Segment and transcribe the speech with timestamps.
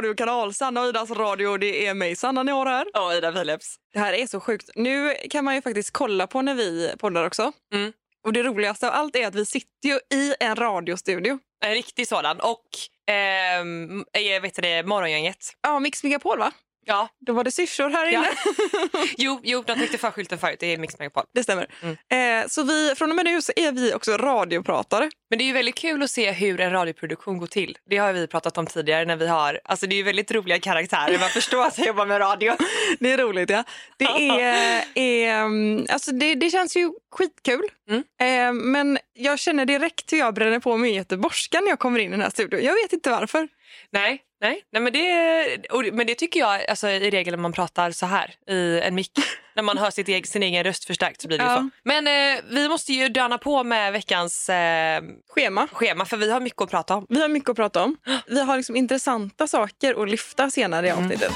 [0.00, 1.56] Radiokanal Sanna och Idas radio.
[1.56, 2.86] Det är mig Sanna ni har här.
[2.92, 3.76] Ja, Ida Philips.
[3.92, 4.70] Det här är så sjukt.
[4.74, 7.52] Nu kan man ju faktiskt kolla på när vi poddar också.
[7.74, 7.92] Mm.
[8.24, 11.38] Och det roligaste av allt är att vi sitter ju i en radiostudio.
[11.64, 12.40] En riktig sådan.
[12.40, 12.64] Och
[13.10, 15.52] ehm, jag vet det, Morgongänget.
[15.62, 16.52] Ja, Mix Megapol va?
[16.86, 17.08] Ja.
[17.26, 18.30] Då var det syrsor här inne.
[19.18, 20.56] Jo, jo, de tryckte för skylten förut.
[20.60, 21.24] Det är Mix Megapol.
[21.34, 21.66] Det stämmer.
[21.82, 22.42] Mm.
[22.42, 25.10] Eh, så vi, från och med nu så är vi också radiopratare.
[25.30, 27.78] Men det är ju väldigt kul att se hur en radioproduktion går till.
[27.90, 30.58] Det har vi pratat om tidigare när vi har, alltså det är ju väldigt roliga
[30.58, 31.18] karaktärer.
[31.18, 32.52] Man förstår att jag jobbar med radio.
[33.00, 33.64] Det är roligt ja.
[33.96, 37.62] Det, är, är, mm, alltså det, det känns ju skitkul.
[37.88, 38.02] Mm.
[38.20, 42.08] Eh, men jag känner direkt hur jag bränner på min göteborgska när jag kommer in
[42.08, 42.64] i den här studion.
[42.64, 43.48] Jag vet inte varför.
[43.90, 47.90] Nej, nej, nej men, det, men det tycker jag alltså, i regel när man pratar
[47.90, 49.12] så här i en mick.
[49.54, 51.56] När man hör sitt egen, sin egen röst förstärkt så blir det Ja.
[51.56, 51.70] så.
[51.84, 55.68] Men eh, vi måste ju döna på med veckans eh, Schema.
[55.72, 57.06] schema för vi har mycket att prata om.
[57.08, 57.96] Vi har mycket att prata om.
[58.26, 61.32] Vi har liksom intressanta saker att lyfta senare i avsnittet.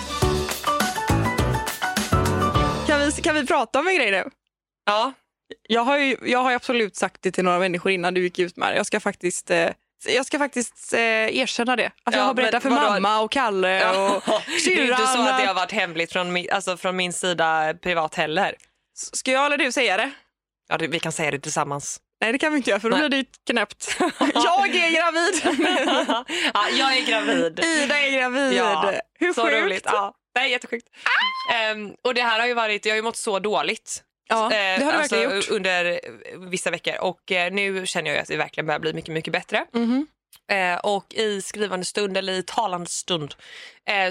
[2.86, 4.24] Kan, vi, kan vi prata om en grej nu?
[4.86, 5.12] Ja,
[5.68, 8.56] Jag har, ju, jag har absolut sagt det till några människor innan du gick ut
[8.56, 8.76] med det.
[8.76, 9.68] Jag ska faktiskt, eh,
[10.06, 11.00] jag ska faktiskt eh,
[11.38, 11.86] erkänna det.
[11.86, 12.90] Att jag Ja, har berättat för vadå?
[12.90, 14.86] mamma och Kalle och det är syrran.
[15.00, 18.54] inte så att det har varit hemligt från min, alltså från min sida privat heller.
[19.12, 20.10] Ska jag eller du säga det?
[20.68, 22.00] Ja, det, vi kan säga det tillsammans.
[22.20, 23.08] Nej det kan vi inte göra för då Nej.
[23.08, 23.96] blir det knäppt.
[24.34, 25.58] jag är gravid!
[26.54, 27.60] ja, jag är gravid.
[27.64, 28.52] Ida är gravid.
[28.52, 29.54] Ja, Hur Så sjukt?
[29.62, 29.82] roligt.
[29.84, 30.86] Ja, det är jättesjukt.
[31.52, 34.02] Ehm, och det här har ju varit, jag har ju mått så dåligt.
[34.28, 35.50] Ja, eh, det har du alltså, verkligen gjort.
[35.50, 39.14] Under eh, vissa veckor och eh, nu känner jag att det verkligen börjar bli mycket,
[39.14, 39.64] mycket bättre.
[40.50, 43.34] Eh, och i skrivande stund eller i talande stund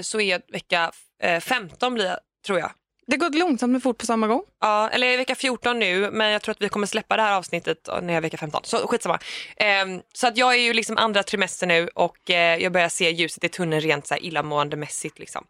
[0.02, 0.92] så är jag vecka
[1.22, 2.70] eh, 15 blir jag, tror jag.
[3.06, 4.42] Det gått långsamt men fort på samma gång.
[4.60, 7.22] Ja, eller jag är vecka 14 nu, men jag tror att vi kommer släppa det
[7.22, 8.60] här avsnittet när jag är vecka 15.
[8.64, 9.18] Så skitsamma.
[9.56, 12.16] Ehm, så att jag är ju liksom andra trimester nu och
[12.58, 15.18] jag börjar se ljuset i tunneln rent så här illamåendemässigt.
[15.18, 15.44] Liksom.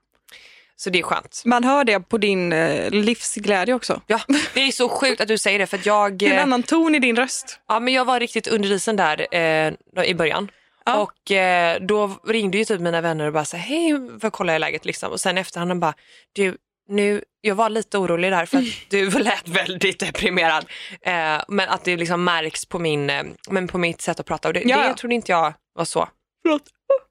[0.76, 1.42] Så det är skönt.
[1.44, 4.00] Man hör det på din eh, livsglädje också.
[4.06, 4.20] Ja,
[4.54, 6.42] det är så sjukt att du säger det för att jag, Det är en eh,
[6.42, 7.60] annan ton i din röst.
[7.68, 9.72] ja, men jag var riktigt under isen där eh,
[10.04, 10.48] i början.
[10.84, 10.96] Ja.
[10.96, 14.58] Och eh, då ringde ju typ mina vänner och bara så hej, för att kolla
[14.58, 15.12] läget liksom.
[15.12, 15.94] Och sen efterhand de bara,
[16.32, 16.56] du,
[16.88, 20.66] nu, jag var lite orolig där för att du lät väldigt deprimerad.
[21.02, 24.48] Eh, men att det liksom märks på, min, eh, men på mitt sätt att prata.
[24.48, 24.88] Och det, ja.
[24.88, 26.08] det trodde inte jag var så.
[26.42, 26.62] Förlåt.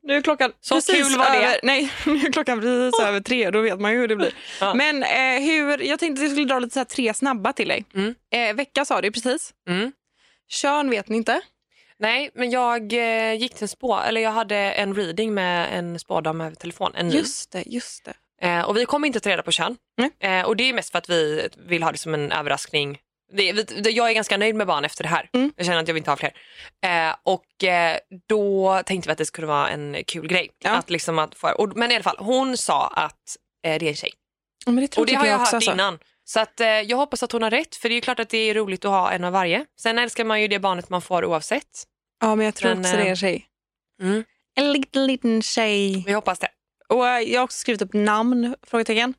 [0.04, 1.38] Nu är klockan Så precis kul var det.
[1.38, 3.50] Över, nej, nu är klockan precis över tre.
[3.50, 4.34] Då vet man ju hur det blir.
[4.60, 4.74] Ja.
[4.74, 7.68] Men eh, hur, jag tänkte att jag skulle dra lite så här tre snabba till
[7.68, 7.86] dig.
[7.96, 8.16] Mm.
[8.34, 9.54] Eh, vecka sa du precis.
[9.70, 9.92] Mm.
[10.50, 11.42] Kön vet ni inte.
[12.00, 16.00] Nej, men jag eh, gick till en spå, eller jag hade en reading med en
[16.00, 16.92] spådam över telefon.
[16.96, 17.10] En.
[17.10, 18.14] Just det, just det.
[18.48, 19.78] Eh, och vi kommer inte ta reda på kön.
[20.20, 23.00] Eh, och det är mest för att vi vill ha det som en överraskning.
[23.34, 25.30] Det, jag är ganska nöjd med barn efter det här.
[25.34, 25.54] Mm.
[25.56, 26.34] Jag känner att jag vill inte ha fler.
[26.86, 30.50] Eh, och eh, då tänkte vi att det skulle vara en kul grej.
[30.64, 30.70] Ja.
[30.70, 33.90] Att liksom att få, och, men i alla fall, hon sa att eh, det är
[33.90, 34.12] en tjej.
[34.66, 35.72] Men det Och det tycker har jag, också, hört alltså.
[35.72, 36.00] innan.
[36.26, 37.76] Så att, eh, jag hoppas att hon har rätt.
[37.76, 39.66] För det är ju klart att det är roligt att ha en av varje.
[39.80, 41.84] Sen älskar man ju det barnet man får oavsett.
[42.22, 43.46] Ja, men jag tror Men, också det är eh, en tjej.
[44.02, 44.24] Mm.
[44.56, 46.04] En liten, liten tjej.
[46.06, 46.48] Vi hoppas det.
[46.90, 49.14] Och eh, jag har också skrivit upp namn, frågetecken.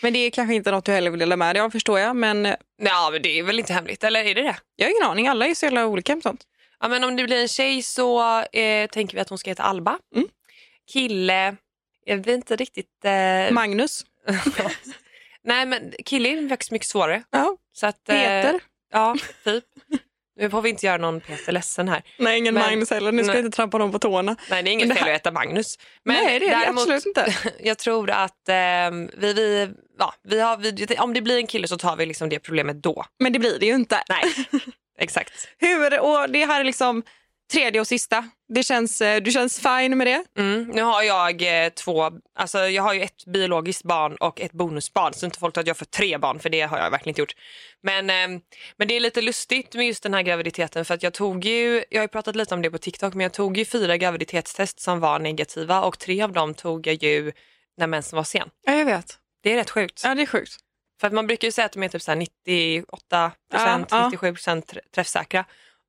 [0.00, 2.16] Men det är kanske inte något du heller vill dela med dig av, förstår jag.
[2.16, 4.56] Men eh, Ja, men det är väl inte hemligt, eller är det det?
[4.76, 6.44] jag har ingen aning, alla är så jävla olika med sånt.
[6.80, 9.62] Ja, men om det blir en tjej så eh, tänker vi att hon ska heta
[9.62, 9.98] Alba.
[10.14, 10.28] Mm.
[10.92, 11.56] Kille,
[12.04, 13.04] jag vet inte riktigt.
[13.04, 14.04] Eh, Magnus.
[15.44, 17.22] nej men kille är faktiskt mycket svårare.
[17.30, 18.60] Ja, Så att, eh, Peter.
[18.92, 19.64] ja, typ.
[20.36, 22.02] Nu får vi inte göra någon Peter ledsen här.
[22.18, 23.12] Nej, ingen Men- Magnus heller.
[23.12, 23.36] Nu ska Nej.
[23.38, 24.36] jag inte trampa någon på tårna.
[24.50, 25.78] Nej, det är inget det fel att heta Magnus.
[26.04, 27.34] Men Nej, det är det däremot, absolut inte.
[27.62, 28.54] Jag tror att eh,
[29.16, 32.28] vi, vi, ja, vi har, vi, om det blir en kille så tar vi liksom
[32.28, 33.04] det problemet då.
[33.18, 34.02] Men det blir det ju inte.
[34.08, 34.22] Nej,
[34.98, 35.32] exakt.
[35.58, 37.02] Hur, och det här är liksom
[37.52, 38.28] tredje och sista.
[38.48, 40.24] Det känns, eh, du känns fine med det?
[40.38, 40.62] Mm.
[40.74, 45.14] Nu har jag eh, två, alltså jag har ju ett biologiskt barn och ett bonusbarn
[45.14, 47.20] så inte folk tror att jag får tre barn för det har jag verkligen inte
[47.20, 47.34] gjort.
[47.82, 48.40] Men, eh,
[48.76, 51.84] men det är lite lustigt med just den här graviditeten för att jag tog ju,
[51.90, 54.80] jag har ju pratat lite om det på TikTok men jag tog ju fyra graviditetstest
[54.80, 57.32] som var negativa och tre av dem tog jag ju
[57.76, 58.48] när mensen var sen.
[58.66, 59.18] Ja, jag vet.
[59.42, 60.00] Det är rätt sjukt.
[60.04, 60.56] Ja, det är sjukt.
[61.00, 64.10] För att man brukar ju säga att de är typ så här 98 Ja, ja.
[64.12, 65.44] 97% träffsäkra.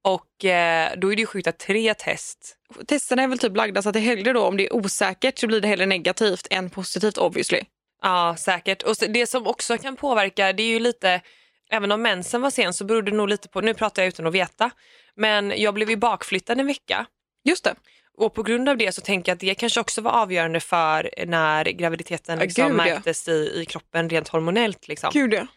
[0.06, 2.58] Och eh, då är det ju sjukt att tre test
[2.88, 5.48] Testerna är väl typ lagda så att det hellre då om det är osäkert så
[5.48, 7.62] blir det hellre negativt än positivt obviously.
[8.02, 8.84] Ja, säkert.
[8.84, 11.22] Och det som också kan påverka, det är ju lite,
[11.70, 14.28] även om mensen var sen så beror det nog lite på, nu pratar jag utan
[14.28, 14.72] att veta,
[15.16, 17.06] men jag blev ju bakflyttad en vecka.
[17.44, 17.76] Just det.
[18.18, 21.10] Och på grund av det så tänker jag att det kanske också var avgörande för
[21.26, 22.84] när graviditeten Ja, liksom gud, ja.
[22.84, 24.88] märktes i, i kroppen rent hormonellt.
[24.88, 25.10] Liksom.
[25.14, 25.48] Gud ja.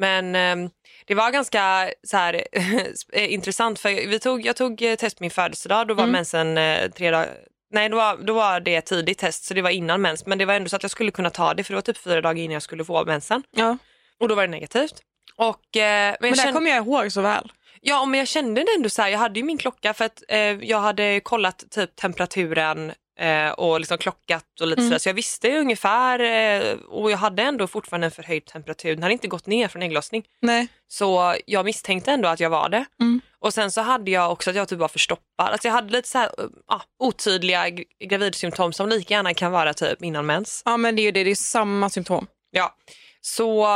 [0.00, 0.70] Men ehm,
[1.06, 2.34] det var ganska så här,
[3.12, 6.12] eh, intressant för vi tog, jag tog eh, test på min födelsedag, då var Mm.
[6.12, 7.28] mensen eh, tre dagar
[7.72, 10.26] Nej, då var, då var det tidigt test, så det var innan mens.
[10.26, 11.98] Men det var ändå så att jag skulle kunna ta det, för det var typ
[11.98, 13.42] fyra dagar innan jag skulle få mensen.
[13.56, 13.78] ja.
[14.20, 14.94] Och då var det negativt.
[15.36, 17.52] Och, eh, men Men det kände, kommer jag ihåg så väl.
[17.80, 20.22] ja, men jag kände det ändå så här, jag hade ju min klocka för att
[20.28, 24.88] eh, jag hade kollat typ temperaturen eh, och liksom klockat och lite Mm.
[24.90, 24.98] sådär.
[24.98, 28.94] Så jag visste ungefär eh, och jag hade ändå fortfarande en förhöjd temperatur.
[28.94, 30.24] Den hade inte gått ner från ägglossning.
[30.40, 30.68] Nej.
[30.88, 32.84] Så jag misstänkte ändå att jag var det.
[33.00, 33.20] Mm.
[33.38, 35.48] Och sen så hade jag också att jag typ var förstoppad.
[35.48, 36.30] Alltså jag hade lite så här,
[36.66, 37.68] ah, otydliga
[38.04, 40.62] gravidsymptom som lika gärna kan vara typ innan mens.
[40.64, 42.26] Ja men det är ju det, det är samma symptom.
[42.50, 42.74] Ja,
[43.20, 43.66] så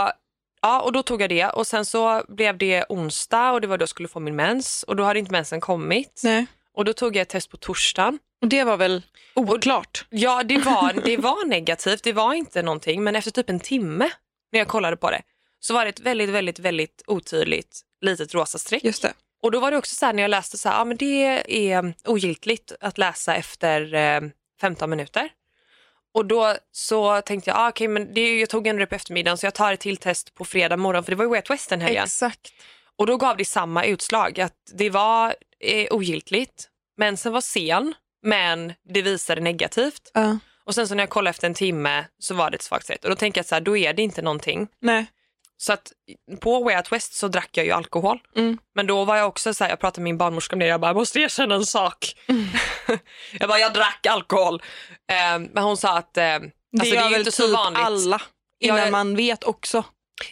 [0.62, 3.78] ja, och då tog jag det och sen så blev det onsdag och det var
[3.78, 6.20] då jag skulle få min mens och då hade inte mensen kommit.
[6.24, 6.46] Nej.
[6.76, 8.18] Och då tog jag ett test på torsdagen.
[8.44, 9.02] Och det var väl
[9.34, 10.04] oklart?
[10.10, 14.10] Ja, det var, det var negativt, det var inte någonting men efter typ en timme
[14.52, 15.22] när jag kollade på det
[15.60, 18.84] så var det ett väldigt, väldigt, väldigt otydligt litet rosa streck.
[18.84, 19.12] Just det.
[19.42, 21.42] Och då var det också så här när jag läste så här, ja men det
[21.48, 24.20] är ogiltigt att läsa efter eh,
[24.60, 25.28] 15 minuter.
[26.14, 29.38] Och då så tänkte jag, ah, okej men det, jag tog ändå det på eftermiddagen
[29.38, 31.50] så jag tar ett till test på fredag morgon för det var ju Way Out
[31.50, 32.04] West den helgen.
[32.04, 32.52] Exakt.
[32.96, 37.94] Och då gav det samma utslag att det var eh, ogiltigt, mensen var sen
[38.24, 40.10] men det visade negativt.
[40.14, 40.38] Ja.
[40.64, 43.04] Och sen så när jag kollade efter en timme så var det ett svagt streck
[43.04, 44.68] och då tänker jag så här, då är det inte någonting.
[44.80, 45.06] Nej.
[45.56, 45.92] Så att
[46.40, 48.18] på Way Out West så drack jag ju alkohol.
[48.36, 48.58] Mm.
[48.74, 50.80] Men då var jag också så här, jag pratade med min barnmorska om det, jag
[50.80, 52.14] bara, jag måste erkänna en sak.
[53.32, 54.62] jag bara, jag drack alkohol.
[55.10, 56.50] Eh, men hon sa att, eh, Det
[56.80, 57.82] alltså, gör ju väl inte typ så vanligt.
[57.86, 58.22] alla
[58.60, 59.84] innan Ja, jag- man vet också.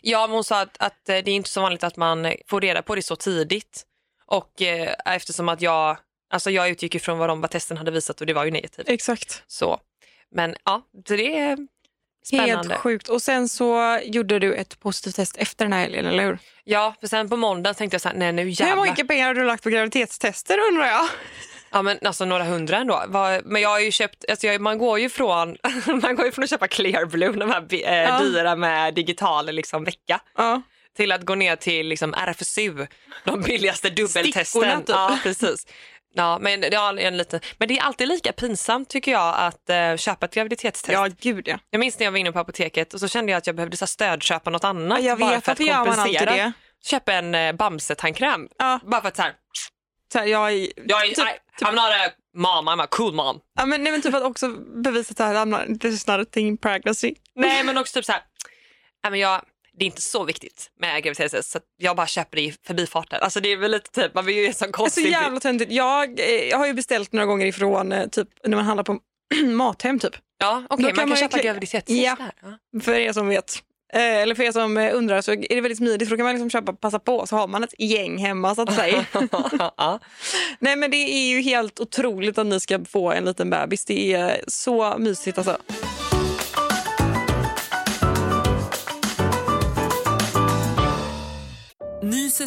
[0.02, 2.60] Ja, men hon sa att, att eh, det är inte så vanligt att man får
[2.60, 3.82] reda på det så tidigt.
[4.26, 5.96] Och eh, eftersom att jag,
[6.32, 8.88] alltså jag utgick ifrån vad, de, vad testen hade visat och det var ju negativt.
[8.88, 9.42] Exakt.
[9.46, 9.80] Så,
[10.34, 11.58] men ja, det är
[12.24, 12.68] spännande.
[12.68, 13.08] Helt sjukt.
[13.08, 16.38] Och sen så gjorde du ett positivt test efter den här helgen, eller hur?
[16.64, 18.84] Ja, för sen på måndag tänkte jag så här, nej nu Hur jävlar.
[18.84, 21.08] mycket pengar har du lagt på graviditetstester undrar jag?
[21.74, 23.04] Ja men alltså några hundra ändå.
[23.44, 25.56] Men jag har ju köpt, alltså jag, man går ju från
[26.02, 28.20] man går ju från att köpa Clear Blue, de här eh, Ja.
[28.20, 30.62] dyra med digital liksom, vecka, Ja.
[30.96, 32.86] till att gå ner till liksom, RFSU,
[33.24, 34.44] de billigaste dubbeltesten.
[34.44, 34.88] Stickorna, typ.
[34.88, 35.66] Ja, precis.
[36.14, 39.96] Ja, men, ja, en liten, men det är alltid lika pinsamt tycker jag att eh,
[39.96, 40.92] köpa ett graviditetstest.
[40.92, 41.58] ja, gud ja.
[41.70, 43.76] Jag minns när jag var inne på apoteket och så kände jag att jag behövde
[43.76, 45.02] så här, stödköpa något annat.
[45.02, 46.32] Jag bara vet, för att varför gör man alltid kompensera.
[46.46, 46.52] det?
[46.84, 48.48] Köpa en eh, Bamse-tandkräm.
[48.58, 48.80] Ja.
[48.84, 49.32] Bara för att så här,
[50.12, 53.14] Så här, jag, är- jag är, typ, I, I'm not a mom, I'm a cool
[53.14, 53.40] mom.
[53.58, 54.48] ja, men, nej, men typ att också
[54.84, 57.14] bevisa att det här I'm not, this is not a thing in pregnancy.
[57.34, 58.22] Nej men också typ så här,
[59.04, 59.42] nej, men jag,
[59.78, 63.18] det är inte så viktigt med graviditetstest så jag bara köper det i förbifarten.
[63.22, 64.82] Alltså det är väl lite typ, man vill ju göra en sån Det är så
[64.82, 65.10] konstig...
[65.10, 65.72] jävla töntigt.
[65.72, 68.98] Jag, eh, jag har ju beställt några gånger ifrån eh, typ, när man handlar på
[69.46, 70.14] Mathem typ.
[70.38, 72.16] Ja okej Då man kan man köpa graviditetstest Ja.
[72.72, 72.80] där.
[72.80, 73.62] För er som vet.
[73.94, 76.34] Eh, eller för er som undrar så är det väldigt smidigt för då kan man
[76.34, 79.04] liksom köpa passa på så har man ett gäng hemma så att säga.
[80.58, 83.84] Nej men det är ju helt otroligt att ni ska få en liten bebis.
[83.84, 85.58] Det är så mysigt alltså.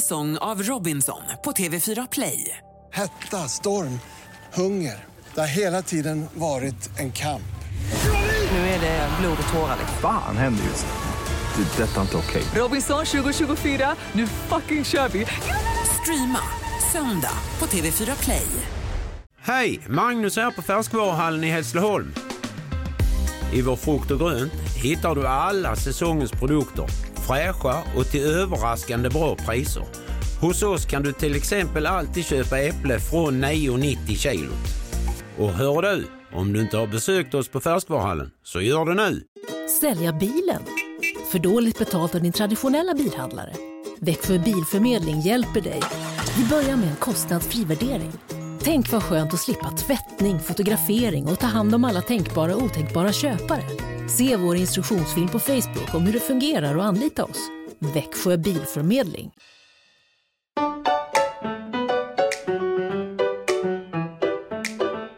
[0.02, 2.58] Säsong av Robinson på TV4 Play.
[2.94, 4.00] Hetta, storm,
[4.54, 5.06] hunger.
[5.34, 7.56] Det har hela tiden varit en kamp.
[8.52, 9.78] Nu är det blod och tårar.
[10.02, 11.64] Fan händer just nu.
[11.64, 11.84] Det.
[11.84, 12.44] är Detta är inte okej.
[12.56, 15.26] Robinson 2024, nu fucking kör vi!
[16.02, 16.40] Streama
[16.92, 18.48] söndag på TV4 Play.
[19.40, 19.80] Hej!
[19.90, 22.14] Magnus här på Färskvaruhallen i Hässleholm.
[23.54, 27.05] I vår frukt och grönt hittar du alla säsongens produkter.
[27.28, 29.84] Fräscha och till överraskande bra priser.
[30.42, 34.54] Hos oss kan du till exempel alltid köpa äpple från 9,90 kilot.
[35.38, 39.24] Och hör du, om du inte har besökt oss på Färskvaruhallen, så gör det nu!
[39.82, 40.62] Sälja bilen?
[41.32, 43.54] För dåligt betalt av din traditionella bilhandlare?
[44.00, 45.82] Växjö Bilförmedling hjälper dig.
[46.38, 48.12] Vi börjar med en kostnadsfri värdering.
[48.64, 53.12] Tänk vad skönt att slippa tvättning, fotografering och ta hand om alla tänkbara och otänkbara
[53.12, 53.95] köpare.
[54.08, 57.50] Se vår instruktionsfilm på Facebook om hur det fungerar och anlita oss.
[57.80, 59.32] Växjö Bilförmedling.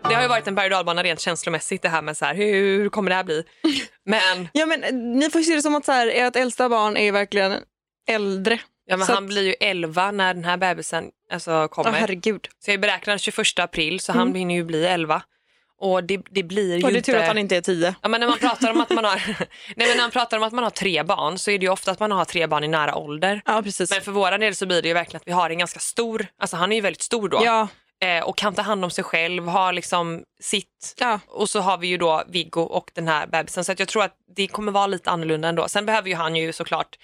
[0.09, 2.89] Det har ju varit en berg och rent känslomässigt det här med så här, hur
[2.89, 3.43] kommer det här bli?
[4.05, 6.97] Men, Ja, men eh, ni får se det som att så här, ert äldsta barn
[6.97, 7.53] är verkligen
[8.09, 8.59] äldre.
[8.85, 11.91] ja, men Så han att- blir ju 11 när den här bebisen alltså, kommer.
[11.91, 12.47] herregud.
[12.65, 15.21] så jag beräknar 21 april så han hinner ju bli 11.
[15.79, 17.11] Och det, det blir ju Och det är inte...
[17.11, 17.95] tur att han inte är tio.
[18.01, 20.43] Ja, men när man pratar om att man har Nej, men när man pratar om
[20.43, 22.63] att man har tre barn så är det ju ofta att man har tre barn
[22.63, 23.41] i nära ålder.
[23.45, 23.91] Ja, precis.
[23.91, 26.27] Men för våra del så blir det ju verkligen att vi har en ganska stor,
[26.41, 27.67] alltså han är ju väldigt stor då Ja,
[28.01, 31.19] eh, och kan ta hand om sig själv, har liksom sitt ja.
[31.27, 34.03] och så har vi ju då Viggo och den här bebisen så att jag tror
[34.03, 35.67] att det kommer vara lite annorlunda ändå.
[35.69, 36.95] Sen behöver ju han ju såklart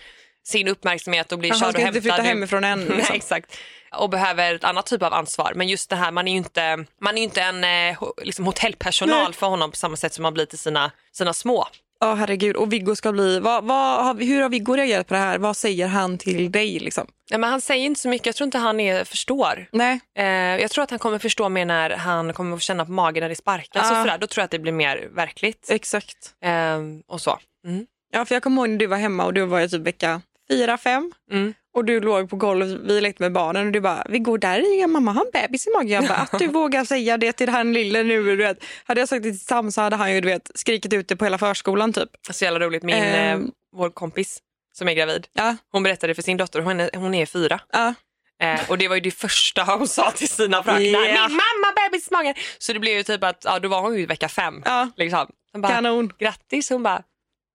[0.45, 2.01] sin uppmärksamhet och bli Han körd och ska inte hämtad.
[2.03, 2.79] flytta hemifrån än.
[2.87, 3.15] Nej, Liksom.
[3.15, 3.57] exakt.
[3.97, 5.51] Och behöver ett annat typ av ansvar.
[5.55, 9.23] Men just det här, man är ju inte, man är inte en eh, liksom hotellpersonal
[9.23, 9.33] Nej.
[9.33, 11.67] för honom på samma sätt som man blir till sina, sina små.
[12.00, 12.55] Ja, herregud.
[12.55, 13.39] Och Viggo ska bli...
[13.39, 15.38] Vad, vad, har- hur har Viggo reagerat på det här?
[15.38, 16.79] Vad säger han till dig?
[16.79, 17.07] Liksom?
[17.29, 19.67] Ja, men han säger inte så mycket, jag tror inte han är, förstår.
[19.71, 20.00] Nej.
[20.17, 20.25] Eh,
[20.62, 23.29] jag tror att han kommer förstå mer när han kommer att känna på magen när
[23.29, 23.91] det sparkas.
[23.91, 24.17] Och sådär.
[24.17, 25.67] Då tror jag att det blir mer verkligt.
[25.71, 26.33] Exakt.
[26.43, 27.39] Eh, och så.
[27.67, 27.85] Mm.
[28.12, 30.21] Ja, för jag kommer ihåg när du var hemma och du var i typ vecka
[30.50, 31.12] fyra, fem.
[31.31, 31.53] Mm.
[31.75, 34.81] Och du låg på golvet, vi lekte med barnen och du bara, vi går där
[34.83, 35.89] i, mamma har en bebis i magen.
[35.89, 38.23] Jag bara, att du vågar säga det till den lille nu.
[38.23, 38.63] Du vet.
[38.85, 41.15] Hade jag sagt det till Sam så hade han ju du vet, skrikit ut det
[41.15, 42.09] på hela förskolan typ.
[42.31, 42.83] Så jävla roligt.
[42.83, 43.41] Min, Ehm.
[43.43, 44.39] eh, vår kompis
[44.73, 47.59] som är gravid, Ja, hon berättade för sin dotter, hon är, hon är fyra.
[47.73, 47.93] ja.
[48.41, 50.79] Eh, och det var ju det första hon sa till sina fröknar.
[50.81, 51.27] Ja.
[51.27, 52.35] Min mamma bebis i magen.
[52.57, 54.62] Så det blev ju typ att, ja då var hon ju vecka fem.
[54.65, 54.89] ja.
[54.97, 55.27] Liksom.
[55.51, 56.12] Hon bara, kanon.
[56.19, 56.69] grattis.
[56.69, 57.03] Hon bara,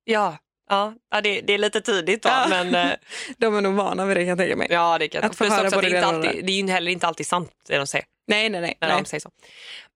[0.05, 0.37] ja,
[0.69, 2.29] ja, ja det, det är lite tidigt då.
[2.29, 2.47] Ja.
[2.49, 2.97] Men eh,
[3.37, 4.67] De är nog vana vid det kan jag tänka mig.
[4.71, 6.53] ja, det kan Att få Plus höra också att både det, det det alltid, det
[6.53, 8.07] är ju heller inte alltid sant det de säger.
[8.27, 8.79] Nej, nej, nej.
[8.81, 8.97] När nej.
[9.03, 9.31] de säger så.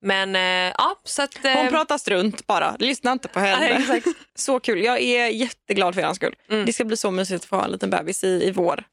[0.02, 1.44] Men eh, ja, så att...
[1.44, 2.76] eh, Hon pratar strunt bara.
[2.78, 3.60] Lyssna inte på henne.
[3.60, 4.06] Nej, exakt.
[4.34, 4.84] Så kul.
[4.84, 6.34] Jag är jätteglad för hans skull.
[6.50, 6.66] Mm.
[6.66, 8.84] Det ska bli så mysigt att få ha en liten bebis i, i vår.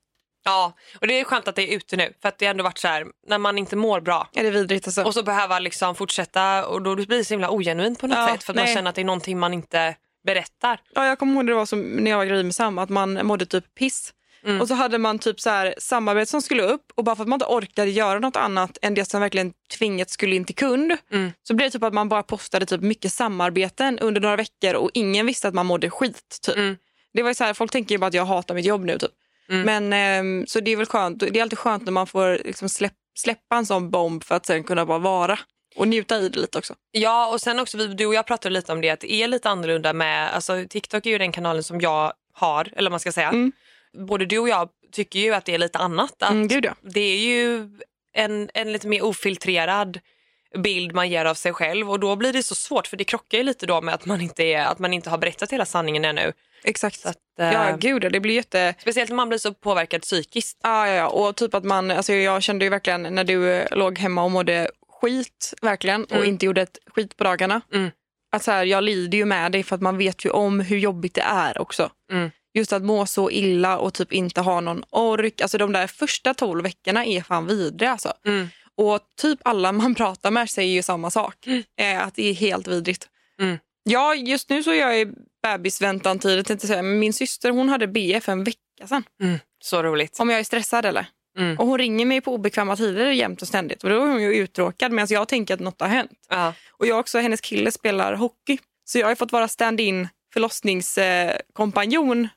[0.46, 2.14] Ja, och det är skönt att det är ute nu.
[2.22, 4.50] För att det har ändå varit så här, när man inte mår bra Är det
[4.50, 5.04] vidrigt alltså?
[5.04, 8.28] och så behöva liksom fortsätta och då blir det så himla ogenuint på något Ja,
[8.28, 8.44] sätt.
[8.44, 8.76] För att man nej.
[8.76, 9.96] känner att det är någonting man inte
[10.26, 10.82] berättar.
[10.96, 13.26] Ja, jag kommer ihåg det var som när jag var gravid med Sam, att man
[13.28, 14.14] mådde typ piss.
[14.44, 14.62] Mm.
[14.62, 17.30] Och så hade man typ så här samarbete som skulle upp och bara för att
[17.30, 20.98] man inte orkade göra något annat än det som verkligen tvingat skulle in till kund
[21.12, 21.32] Mm.
[21.44, 24.92] så blev det typ att man bara postade typ mycket samarbeten under några veckor och
[24.94, 26.40] ingen visste att man mådde skit.
[26.46, 26.56] Typ.
[26.58, 26.78] Mm.
[27.14, 28.98] Det var så här, folk tänker ju bara att jag hatar mitt jobb nu.
[28.98, 29.12] Typ.
[29.50, 29.62] Mm.
[29.66, 31.20] Men ehm, så det är väl skönt.
[31.20, 34.46] Det är alltid skönt när man får liksom släpp, släppa en sån bomb för att
[34.46, 35.40] sen kunna bara vara
[35.76, 36.76] och njuta i det lite också.
[36.92, 39.28] Ja, och sen också, vi, du och jag pratade lite om det, att det är
[39.28, 43.12] lite annorlunda med, alltså TikTok är ju den kanalen som jag har, eller man ska
[43.12, 43.30] säga.
[43.30, 43.52] Mm.
[43.94, 46.24] Både du och jag tycker ju att det är lite annat.
[46.24, 46.76] Att Mm, gud ja.
[46.82, 47.70] Det är ju
[48.14, 50.00] en, en lite mer ofiltrerad
[50.58, 53.38] bild man ger av sig själv och då blir det så svårt för det krockar
[53.38, 56.06] ju lite då med att man inte, är, att man inte har berättat hela sanningen
[56.06, 56.34] ännu.
[56.64, 57.06] Exakt.
[57.06, 58.76] Att, eh, Ja, gud det blir jätte...
[58.80, 60.58] Speciellt när man blir så påverkad psykiskt.
[60.64, 61.08] Ja, ja, ja.
[61.08, 64.32] Och typ att man, alltså jag kände ju verkligen när du eh, låg hemma och
[64.32, 66.26] mådde skit verkligen och Mm.
[66.30, 67.62] inte gjorde ett skit på dagarna.
[67.74, 67.90] Mm.
[68.32, 70.78] Att så här, jag lider ju med dig för att man vet ju om hur
[70.78, 71.92] jobbigt det är också.
[72.12, 72.32] Mm.
[72.54, 75.42] Just att må så illa och typ inte ha någon ork.
[75.42, 78.14] Alltså de där första tolv veckorna är fan vidriga alltså.
[78.26, 78.48] Mm.
[78.76, 81.36] Och typ alla man pratar med säger ju samma sak.
[81.80, 83.08] Eh, att det är helt vidrigt.
[83.42, 83.58] Mm.
[83.84, 85.08] Ja, just nu så är jag i
[85.44, 86.64] bebisväntan tidigt.
[86.84, 89.04] min syster hon hade BF en vecka sedan.
[89.64, 90.20] Så roligt.
[90.20, 91.06] Om jag är stressad eller?
[91.40, 91.58] Mm.
[91.58, 93.84] Och hon ringer mig på obekväma tider jämt och ständigt.
[93.84, 96.12] Och då är hon ju uttråkad medan jag tänker att något har hänt.
[96.30, 96.54] Ja.
[96.72, 98.58] Och jag också, hennes kille spelar hockey.
[98.86, 102.28] Så jag har fått vara stand-in förlossningskompanjon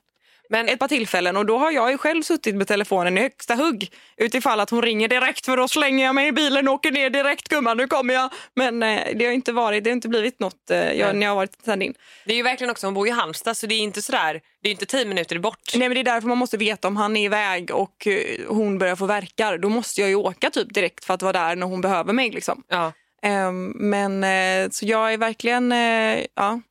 [0.49, 3.55] Men ett par tillfällen och då har jag ju själv suttit med telefonen i högsta
[3.55, 6.91] hugg utifall att hon ringer direkt för då slänger jag mig i bilen och åker
[6.91, 8.31] ner direkt gumman nu kommer jag.
[8.55, 11.31] Men eh, det har inte varit, det har inte blivit något eh, jag, när jag
[11.31, 11.93] har varit stand-in.
[12.25, 14.69] det är ju verkligen också, hon bor i Halmstad så det är inte sådär, det
[14.69, 15.71] är inte tio minuter bort.
[15.75, 18.77] Nej men det är därför man måste veta om han är iväg och eh, hon
[18.77, 19.57] börjar få verkar.
[19.57, 22.31] Då måste jag ju åka typ direkt för att vara där när hon behöver mig
[22.31, 22.63] liksom.
[22.67, 22.91] Ja.
[23.23, 26.61] Ehm, men eh, så jag är verkligen, eh, ja.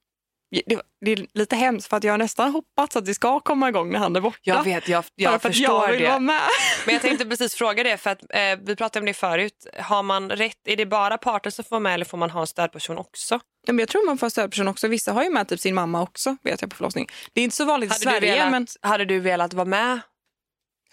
[0.66, 3.68] Det, det är lite hemskt för att jag har nästan hoppats att det ska komma
[3.68, 4.38] igång när han är borta.
[4.42, 6.09] Jag vet, jag, jag att förstår jag det.
[6.09, 6.40] vara med.
[6.87, 9.66] Men jag tänkte precis fråga det, för att eh, vi pratade om det förut.
[9.78, 12.40] Har man rätt, är det bara parter som får vara med eller får man ha
[12.40, 13.40] en stödperson också?
[13.66, 14.88] Ja, men jag tror man får stödperson också.
[14.88, 17.06] Vissa har ju med typ sin mamma också vet jag på förlossning.
[17.32, 19.64] Det är inte så vanligt i Hade, du Sverige velat, men hade du velat vara
[19.64, 20.00] med?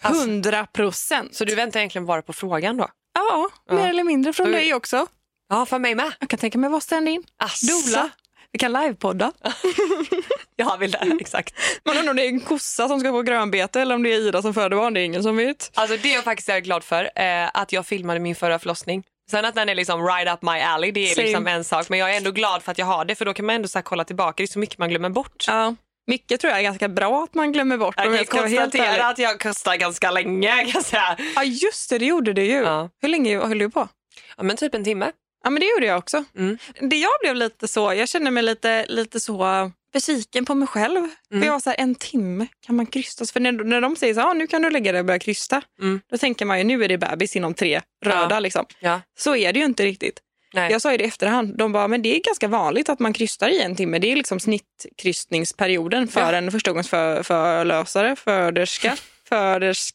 [0.02, 1.34] Alltså, 100 procent.
[1.34, 2.88] Så du väntar egentligen bara på frågan då?
[3.14, 3.74] Ja, Ja.
[3.74, 5.06] mer eller mindre från Då- dig också.
[5.48, 6.12] Ja, för mig med.
[6.20, 7.22] Jag kan tänka mig att vara stand-in.
[7.36, 8.08] Asså.
[8.52, 9.32] Vi kan livepodda.
[10.56, 11.54] Jag vill det, exakt.
[11.84, 14.18] Man undrar om det är en kossa som ska få grönbete eller om det är
[14.18, 14.94] Ida som föder barn.
[14.94, 15.70] Det är ingen som vet.
[15.74, 19.02] Alltså det är jag faktiskt väldigt glad för, eh, att jag filmade min förra förlossning.
[19.30, 21.26] Sen att den är liksom right up my alley, det är Same.
[21.26, 21.88] liksom en sak.
[21.88, 23.68] Men jag är ändå glad för att jag har det, för då kan man ändå
[23.68, 24.34] så kolla tillbaka.
[24.36, 25.44] Det är så mycket man glömmer bort.
[25.46, 25.74] Ja.
[26.06, 27.94] Mycket tror jag är ganska bra att man glömmer bort.
[27.96, 31.16] Jag kan konstatera att jag kostar ganska länge kan jag säga.
[31.34, 32.62] Ja just det, det gjorde det ju.
[32.62, 32.90] Ja.
[33.02, 33.88] Hur länge höll du på?
[34.36, 35.12] Ja, men typ en timme.
[35.44, 36.24] Ja men det gjorde jag också.
[36.36, 36.58] Mm.
[36.80, 41.08] Det jag blev lite så, jag känner mig lite, lite så besviken på mig själv.
[41.30, 43.24] För jag var så här, en timme kan man krysta.
[43.26, 45.18] För när, när de säger så här, ah, nu kan du lägga dig och börja
[45.18, 45.62] krysta.
[45.80, 46.00] Mm.
[46.10, 48.28] Då tänker man ju, nu är det bebis inom tre röda.
[48.30, 48.40] Ja.
[48.40, 48.66] Liksom.
[48.80, 49.00] Ja.
[49.18, 50.20] Så är det ju inte riktigt.
[50.54, 50.72] Nej.
[50.72, 51.56] Jag sa ju det i efterhand.
[51.58, 53.98] De bara, men det är ganska vanligt att man krystar i en timme.
[53.98, 56.38] Det är liksom snittkrystningsperioden för Ja.
[56.38, 58.96] en förstagångsförlösare, föderska,
[59.28, 59.94] födersk,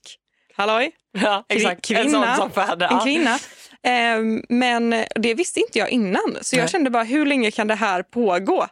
[0.55, 1.91] halloj, Ja, exakt.
[1.91, 2.35] En Kvinna.
[2.37, 2.87] sån som föder.
[2.93, 3.39] en kvinna.
[3.85, 6.37] Ehm, men det visste inte jag innan.
[6.41, 6.69] Så jag Nej.
[6.69, 8.67] kände bara, hur länge kan det här pågå?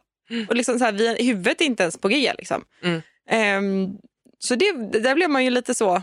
[0.49, 2.33] Och liksom så här, vi, huvudet är inte ens på G.
[2.37, 2.65] Liksom.
[2.83, 3.01] Mm.
[3.29, 3.97] Ehm,
[4.39, 6.01] så det, där blev man ju lite så,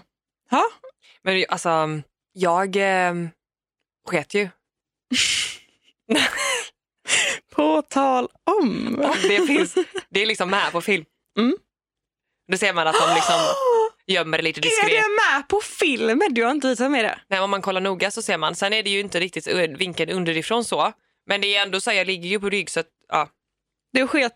[0.50, 0.64] ja,
[1.22, 2.00] Men alltså,
[2.32, 3.14] jag eh,
[4.08, 4.48] sket ju.
[7.54, 8.96] på tal om.
[9.22, 9.74] Det, finns,
[10.08, 11.04] det är liksom med på film.
[11.38, 11.56] Mm.
[12.52, 13.36] Då ser man att de liksom
[14.06, 14.90] gömmer det lite Är diskret.
[14.90, 14.96] det
[15.36, 16.28] med på filmen?
[16.34, 17.18] Du har inte visat mig det.
[17.28, 18.54] Nej, om man kollar noga så ser man.
[18.54, 19.46] Sen är det ju inte riktigt
[19.78, 20.92] vinkeln underifrån så.
[21.26, 23.28] Men det är ändå så, jag ligger ju på rygg så att, ja.
[23.92, 24.32] Du sket.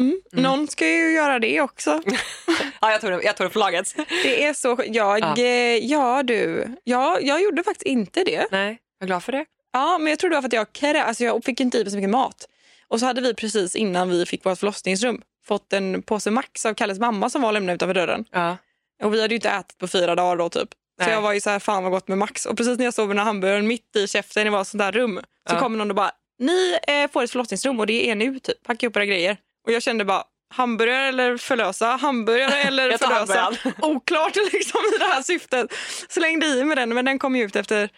[0.00, 0.20] Mm.
[0.32, 2.02] Någon ska ju göra det också.
[2.80, 3.94] ja jag, tog det, jag tog det laget.
[4.22, 4.68] Det är så.
[4.86, 5.34] Jag, Ja.
[5.36, 5.76] ja.
[5.82, 6.66] ja du.
[6.84, 8.46] Ja, jag gjorde faktiskt inte det.
[8.50, 9.44] Nej, jag är glad för det.
[9.72, 11.82] Ja, men jag tror det var för att jag, krä- alltså jag fick inte i
[11.84, 12.48] mig så mycket mat.
[12.88, 16.74] Och så hade vi precis innan vi fick vårt förlossningsrum fått en påse Max av
[16.74, 18.24] Kalles mamma som var lämnad utanför dörren.
[18.30, 18.56] Ja.
[19.02, 20.68] Och vi hade ju inte ätit på fyra dagar då typ.
[21.00, 21.14] Så Nej.
[21.14, 22.46] jag var ju så här, fan vad gott med Max.
[22.46, 24.92] Och precis när jag med den här hamburgaren mitt i käften i var sånt där
[24.92, 25.60] rum så Ja.
[25.60, 28.62] kommer någon och bara, ni eh, får ett förlossningsrum och det är nu typ.
[28.62, 29.36] Packa upp era grejer.
[29.66, 30.24] Och jag kände bara,
[30.54, 31.86] hamburgare eller förlösa?
[31.86, 33.52] Hamburgare eller Jag förlösa?
[33.82, 35.72] Oklart liksom i det här syftet.
[36.08, 37.88] Slängde i med den men den kom ju ut efter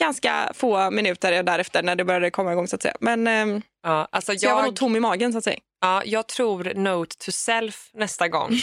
[0.00, 2.96] ganska få minuter därefter när det började komma igång så att säga.
[3.00, 5.58] Men ehm, Ja, alltså så jag var jag, nog tom i magen så att säga.
[5.80, 8.50] ja, jag tror note to self nästa gång.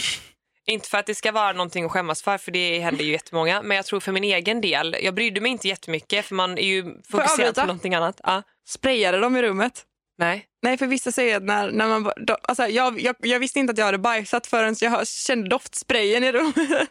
[0.66, 3.62] inte för att det ska vara någonting att skämmas för, för det händer ju jättemånga.
[3.62, 6.62] Men jag tror för min egen del, jag brydde mig inte jättemycket för man är
[6.66, 8.20] ju fokuserad på någonting annat.
[8.22, 8.42] Ja.
[8.68, 9.84] Sprayade de i rummet?
[10.18, 10.46] Nej.
[10.62, 12.12] Nej, för vissa säger att när, när man...
[12.16, 15.48] Då, alltså, jag, jag, jag visste inte att jag hade bajsat förrän jag hör- kände
[15.48, 16.56] doftsprayen i rummet.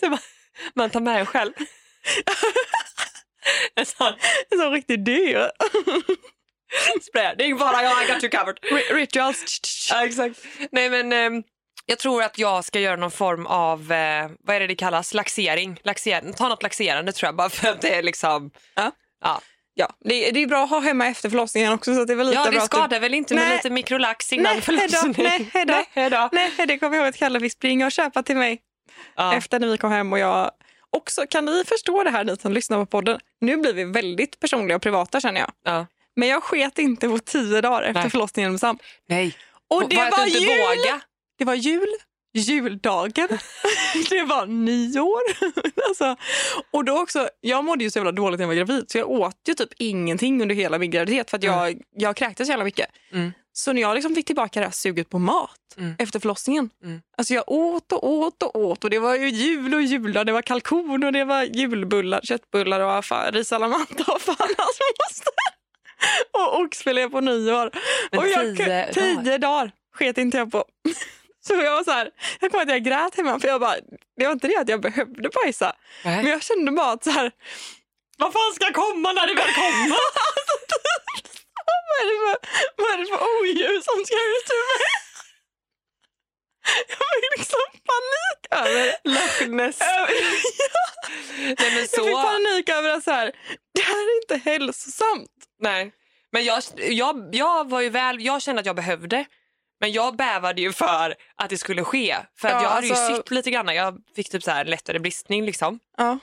[0.00, 0.18] Så man,
[0.74, 1.52] man tar med en själv.
[3.74, 4.12] en sån
[4.50, 5.50] En sån riktigt dyr.
[7.10, 7.34] spray.
[7.38, 8.58] Det är bara jag, I got you covered.
[8.62, 9.60] Ri- Rituals.
[9.90, 10.40] Ja, exakt.
[10.72, 11.42] Nej, men ehm,
[11.90, 15.14] jag tror att jag ska göra någon form av, eh, vad är det det kallas,
[15.14, 15.80] laxering.
[15.84, 16.32] laxering.
[16.32, 18.50] Ta något laxerande tror jag, bara för att det är liksom...
[18.74, 18.92] Ja.
[19.24, 19.40] Ja,
[19.74, 21.94] Ja, det, det är bra att ha hemma efter förlossningen också.
[21.94, 23.56] Så det är väl lite ja det skadar väl inte med Nej.
[23.56, 25.26] lite mikrolax innan Nej, hejdå, förlossning?
[25.26, 25.72] nej, hejdå.
[25.72, 26.28] Nej, hejdå.
[26.32, 28.60] Nej, det kommer jag ihåg att Kalle fick springa och köpa till mig
[29.16, 29.34] Ja.
[29.34, 30.12] efter när vi kom hem.
[30.12, 30.50] Och jag
[30.90, 33.20] också, kan ni förstå det här ni som lyssnar på podden?
[33.40, 35.50] Nu blir vi väldigt personliga och privata känner jag.
[35.64, 35.86] Ja.
[36.16, 38.10] Men jag sket inte på tio dagar efter Nej.
[38.10, 38.78] förlossningen med Sam.
[39.08, 39.36] Nej.
[39.68, 40.48] Och det var var jul!
[40.48, 41.00] våga?
[41.40, 41.88] Det var jul,
[42.34, 43.28] juldagen,
[44.10, 45.20] det var nyår.
[45.88, 46.16] alltså,
[46.70, 49.10] och då också, jag mådde ju så jävla dåligt när jag var gravid så jag
[49.10, 52.64] åt ju typ ingenting under hela min graviditet för att jag, jag kräktes så jävla
[52.64, 52.86] mycket.
[53.12, 53.32] Mm.
[53.52, 55.94] Så när jag liksom fick tillbaka det här suget på mat Mm.
[55.98, 56.70] efter förlossningen.
[56.84, 57.00] Mm.
[57.18, 60.32] Alltså jag åt och åt och åt och det var ju jul och jular, det
[60.32, 65.32] var kalkon och det var julbullar, köttbullar och fan, risalamanda och fan moster.
[66.32, 67.70] Och oxfilé på nyår.
[68.10, 68.92] Men och jag, tio dagar?
[68.92, 70.64] tio dagar sket inte jag på.
[71.46, 73.76] Så jag var så här, jag kommer att jag grät hemma för jag bara,
[74.16, 75.76] det var inte det att jag behövde bajsa.
[76.04, 76.16] Nej.
[76.16, 77.32] Men jag kände bara att så här,
[78.18, 79.88] vad fan ska komma när det väl kommer?
[81.88, 82.36] vad, är det för,
[82.76, 84.86] vad är det för odjur som ska ut ur mig?
[86.88, 89.78] Jag fick liksom panik över Loch Ness.
[91.38, 92.22] Nej, men Jag fick så...
[92.22, 93.32] panik över att så här,
[93.74, 95.30] det här är inte hälsosamt.
[95.58, 95.92] Nej.
[96.32, 99.24] Men jag, jag, jag var ju väl, jag kände att jag behövde.
[99.80, 102.16] Men jag bävade ju för att det skulle ske.
[102.38, 103.74] För att Ja, jag hade ju alltså- sytt lite grann.
[103.74, 105.78] Jag fick typ så här lättare bristning liksom.
[105.96, 106.18] Ja.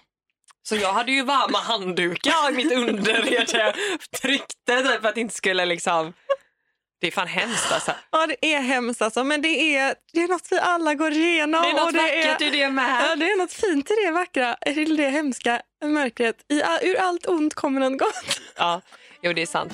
[0.63, 3.46] Så jag hade ju varma handdukar i mitt underrede.
[3.58, 3.76] Jag
[4.22, 6.13] tryckte typ för att det inte skulle liksom...
[7.02, 7.91] Det är fan hemskt alltså.
[8.12, 11.62] Ja, det är hemskt alltså, men det är, det är något vi alla går igenom.
[11.62, 13.06] Det är något och det vackert i det med.
[13.10, 16.36] Ja, det är något fint i det vackra, i det hemska mörkret.
[16.50, 18.41] I, ur allt ont kommer något gott.
[18.56, 18.82] Ja,
[19.22, 19.74] jo det är sant.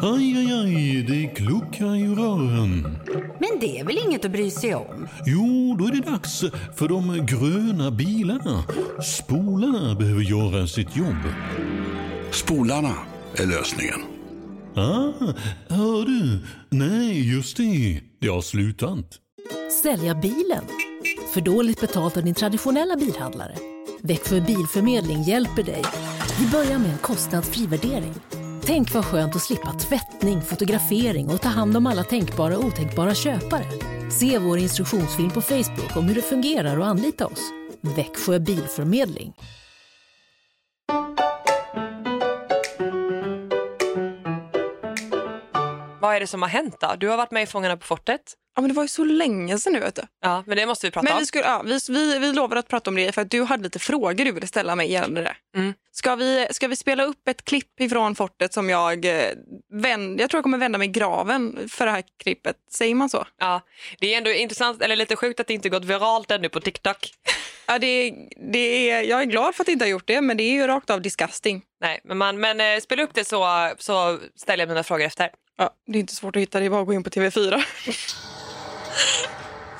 [0.00, 2.98] Aj, aj, aj, det kluckar i rören.
[3.38, 5.08] Men det är väl inget att bry sig om?
[5.26, 8.64] Jo, då är det dags för de gröna bilarna.
[9.02, 11.22] Spolarna behöver göra sitt jobb.
[12.30, 12.94] Spolarna
[13.36, 14.00] är lösningen.
[14.74, 15.12] Ah,
[15.68, 16.38] hör du?
[16.70, 18.00] Nej, just det.
[18.20, 19.18] Det har slutat.
[19.82, 20.64] Sälja bilen?
[21.34, 23.54] För dåligt betalt av din traditionella bilhandlare?
[24.02, 25.82] Växjö Bilförmedling hjälper dig.
[26.40, 28.14] Vi börjar med en kostnadsfri värdering.
[28.66, 33.14] Tänk vad skönt att slippa tvättning, fotografering och ta hand om alla tänkbara och otänkbara
[33.14, 33.64] köpare.
[34.10, 37.50] Se vår instruktionsfilm på Facebook om hur det fungerar och anlita oss.
[37.80, 39.32] Växjö Bilförmedling.
[46.00, 46.94] Vad är det som har hänt då?
[46.98, 48.34] Du har varit med i Fångarna på fortet.
[48.54, 49.80] Ja, men det var ju så länge sedan nu.
[49.80, 50.02] Vet du.
[50.22, 51.18] Ja, men det måste vi prata Men om.
[51.18, 53.62] vi, skulle, ja, vi, vi, vi lovade att prata om det för att du hade
[53.62, 55.36] lite frågor du ville ställa mig gällande det.
[55.56, 55.74] Mm.
[55.92, 59.30] Ska, vi, ska vi spela upp ett klipp ifrån fortet som jag eh,
[59.72, 62.56] vänd, jag tror jag kommer vända mig i graven för det här klippet.
[62.70, 63.26] Säger man så?
[63.38, 63.60] Ja,
[63.98, 67.10] det är ändå intressant, eller lite sjukt att det inte gått viralt ännu på TikTok.
[67.66, 68.14] Ja, det,
[68.52, 70.52] det är, jag är glad för att det inte har gjort det, men det är
[70.52, 71.62] ju rakt av disgusting.
[71.80, 75.30] Nej, men, man, men eh, spela upp det så, så ställer jag mina frågor efter.
[75.58, 77.62] Ja, det är inte svårt att hitta, det är bara att gå in på TV4.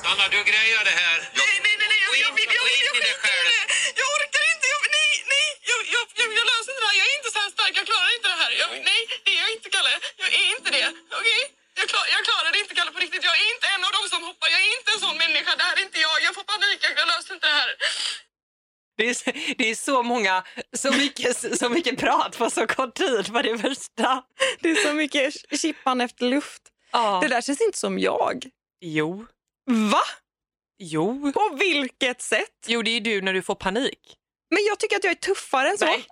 [0.02, 1.18] Sanna, du grejar det här.
[1.40, 2.00] Nej, nej, nej, nej.
[2.06, 3.62] Jag, jag, jag, jag, jag, jag,
[4.00, 4.66] jag orkar inte.
[4.74, 5.48] Jag, nej, nej.
[5.70, 6.98] Jag, jag, jag, jag löser inte det här.
[7.02, 7.72] Jag är inte så här stark.
[7.80, 8.52] Jag klarar inte det här.
[8.62, 9.94] Jag, nej, det är jag inte, Kalle.
[10.22, 10.86] Jag är inte det.
[11.20, 11.42] Okej?
[11.78, 13.24] Jag, klar, jag klarar det inte, Kalle, på riktigt.
[13.30, 14.48] Jag är inte en av dem som hoppar.
[14.54, 15.50] Jag är inte en sån människa.
[15.58, 16.16] Det här är inte jag.
[16.26, 16.78] Jag får panik.
[16.86, 17.70] Jag, jag löser inte det här.
[18.98, 19.16] Det är,
[19.58, 20.34] det är så många,
[20.82, 24.08] så mycket, så mycket prat på så kort tid på det första.
[24.60, 26.62] Det är så mycket chippan efter luft.
[26.92, 27.18] Ja.
[27.22, 28.36] Det där känns inte som jag.
[28.84, 29.26] Jo.
[29.70, 30.02] Va?
[30.78, 31.32] Jo.
[31.32, 32.66] På vilket sätt?
[32.66, 34.16] Jo, det är du när du får panik.
[34.50, 35.84] Men jag tycker att jag är tuffare än så.
[35.84, 36.04] Nej.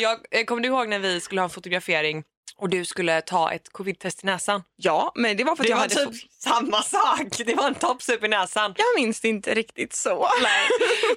[0.00, 2.24] Jag, eh, kommer du ihåg när vi skulle ha en fotografering
[2.62, 4.62] och du skulle ta ett covid-test i näsan?
[4.76, 7.28] Ja, men det var för att Det jag var hade typ samma sak.
[7.46, 8.74] Det var en tops upp i näsan.
[8.76, 10.28] Jag minns det inte riktigt så.
[10.42, 10.68] Nej.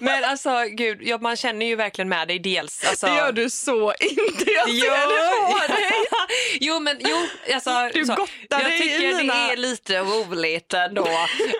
[0.02, 2.84] Men alltså, gud, ja, man känner ju verkligen med dig dels.
[2.90, 4.52] Alltså, Det gör du så inte.
[4.52, 5.92] Jag Jo, ser det på dig.
[6.62, 11.08] jo, men jo, alltså, Du så, jag dig tycker mina- det är lite roligt ändå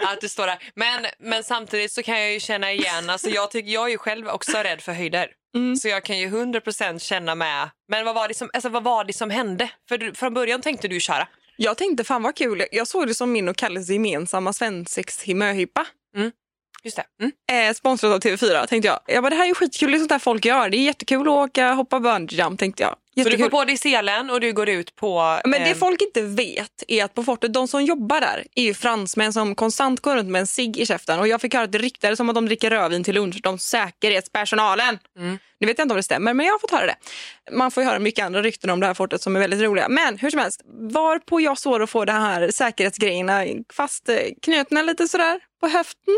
[0.08, 0.58] att du står där.
[0.76, 3.98] Men, men samtidigt så kan jag ju känna igen, alltså, jag, tycker, jag är ju
[3.98, 5.28] själv också rädd för höjder.
[5.56, 5.76] Mm.
[5.76, 7.70] Så jag kan ju 100% känna med.
[7.88, 9.70] Men vad var det som, alltså, vad var det som hände?
[9.90, 11.28] För du, från början tänkte du köra.
[11.58, 12.66] Jag tänkte fan vad kul.
[12.72, 15.86] Jag såg det som min och Kalles gemensamma svensexhimöhippa.
[16.84, 17.04] Just det.
[17.20, 17.70] Mm.
[17.70, 19.00] Eh, sponsrat av TV4 tänkte jag.
[19.08, 20.70] Jag bara, det här är ju skitkul, det är sånt där folk gör.
[20.70, 22.96] Det är jättekul att åka, hoppa bungee jump tänkte jag.
[23.18, 23.52] Så du Jättekul.
[23.52, 25.40] får på dig selen och du går ut på...
[25.46, 28.64] Men det eh, folk inte vet är att på fortet, de som jobbar där är
[28.64, 31.20] ju fransmän som konstant går runt med en cigg i käften.
[31.20, 33.60] Och jag fick höra att det ryktades som att de dricker rödvin till lunch, de
[33.60, 35.00] säkerhetspersonalen.
[35.20, 35.40] Mm.
[35.60, 36.96] Nu vet jag inte om det stämmer, men jag har fått höra det.
[37.52, 39.90] Man får ju höra mycket andra rykten om det här fortet som är väldigt roliga.
[39.90, 44.82] Men hur som helst, varpå jag står och får de här säkerhetsgrejerna fast eh, knutna
[44.82, 46.16] lite sådär på höften.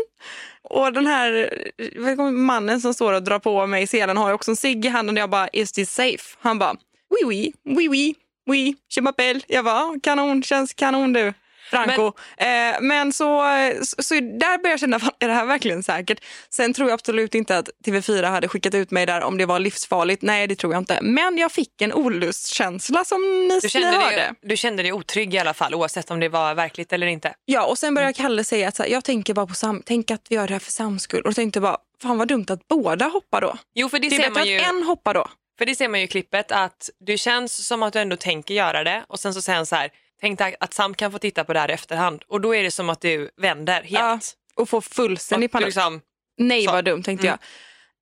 [0.62, 4.34] Och den här eh, mannen som står och drar på mig i selen har ju
[4.34, 6.36] också en cigg i handen och jag bara, is this safe?
[6.40, 6.76] Han bara,
[7.24, 8.14] oui oui, oui oui,
[8.46, 9.40] oui, je m'appelle.
[9.48, 11.32] Jag bara, kanon, känns kanon du.
[11.70, 12.12] Franco.
[12.38, 13.42] Men, eh, men så,
[13.82, 16.24] så, så där började jag känna, fan, är det här verkligen säkert?
[16.50, 19.58] Sen tror jag absolut inte att TV4 hade skickat ut mig där om det var
[19.58, 20.22] livsfarligt.
[20.22, 20.98] Nej, det tror jag inte.
[21.02, 24.16] Men jag fick en olustkänsla som ni, du, ni kände hörde.
[24.16, 27.34] dig, du kände dig otrygg i alla fall oavsett om det var verkligt eller inte.
[27.44, 30.26] Ja, och sen började Kalle säga att här, jag tänker bara på sam tänk att
[30.28, 31.22] vi gör det här för Sams skull.
[31.22, 33.56] Och då tänkte jag bara, fan vad dumt att båda hoppar då.
[33.74, 34.58] Jo, för det, Det är ser bättre man ju...
[34.58, 35.28] att en hoppar då.
[35.58, 38.54] För det ser man ju i klippet att du känns som att du ändå tänker
[38.54, 39.90] göra det och sen så säger han så här,
[40.20, 42.70] tänk att Sam kan få titta på det här i efterhand och då är det
[42.70, 43.92] som att du vänder helt.
[43.92, 44.18] Ja,
[44.62, 45.66] och får fullständig panik.
[45.66, 46.00] liksom,
[46.38, 46.72] Nej så.
[46.72, 47.38] vad dumt tänkte Mm.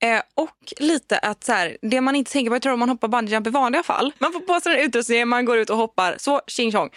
[0.00, 0.16] jag.
[0.16, 2.88] Eh, och lite att så här, det man inte tänker på, jag tror om man
[2.88, 4.12] hoppar bungyjump i vanliga fall.
[4.18, 6.90] Man får på sig den utrustningen, man går ut och hoppar, så tjing tjong.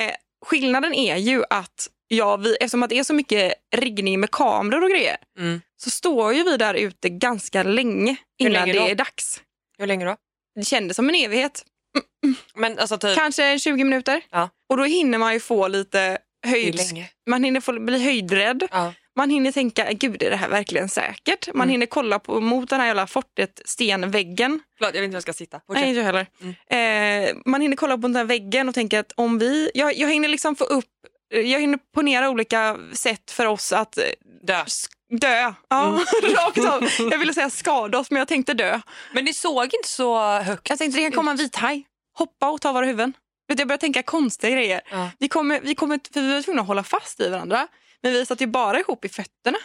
[0.00, 0.10] Eh,
[0.46, 4.82] skillnaden är ju att ja, vi, eftersom att det är så mycket riggning med kameror
[4.84, 5.60] och grejer Mm.
[5.76, 9.40] så står ju vi där ute ganska länge innan länge det är dags.
[9.82, 10.16] Hur länge då?
[10.54, 11.64] Det kändes som en evighet.
[12.54, 14.20] Men alltså typ, Kanske 20 minuter.
[14.30, 14.48] Ja.
[14.68, 16.80] Och då hinner man ju få lite höjd...
[17.30, 18.68] Man hinner få bli höjdrädd.
[18.70, 18.94] Ja.
[19.16, 21.46] Man hinner tänka, gud är det här verkligen säkert?
[21.46, 21.68] Man Mm.
[21.70, 24.60] hinner kolla på, mot den här jävla fortet, stenväggen.
[24.78, 25.56] Förlåt, jag vet inte var jag ska sitta.
[25.56, 25.86] Nej, Fortsätt.
[25.86, 26.26] inte jag heller.
[26.68, 27.28] Mm.
[27.30, 29.70] Eh, man hinner kolla på den här väggen och tänka att om vi...
[29.74, 30.84] Jag, jag hinner liksom få upp...
[31.34, 34.04] Jag hinner ponera olika sätt för oss att eh,
[34.42, 34.64] Dö.
[35.20, 35.52] Dö.
[35.68, 35.98] Ja, Mm.
[36.34, 36.88] rakt av.
[37.10, 38.80] Jag ville säga skada oss, men jag tänkte dö.
[39.12, 41.84] Men det såg inte så högt Jag tänkte det kan komma en vithaj,
[42.18, 43.12] hoppa och ta våra huvuden.
[43.48, 44.80] Vet du, Jag började tänka konstiga grejer.
[44.90, 45.10] Ja.
[45.18, 47.68] Vi, kommer, vi, kommer, för vi var tvungna att hålla fast i varandra,
[48.02, 49.58] men vi satt ju bara ihop i fötterna.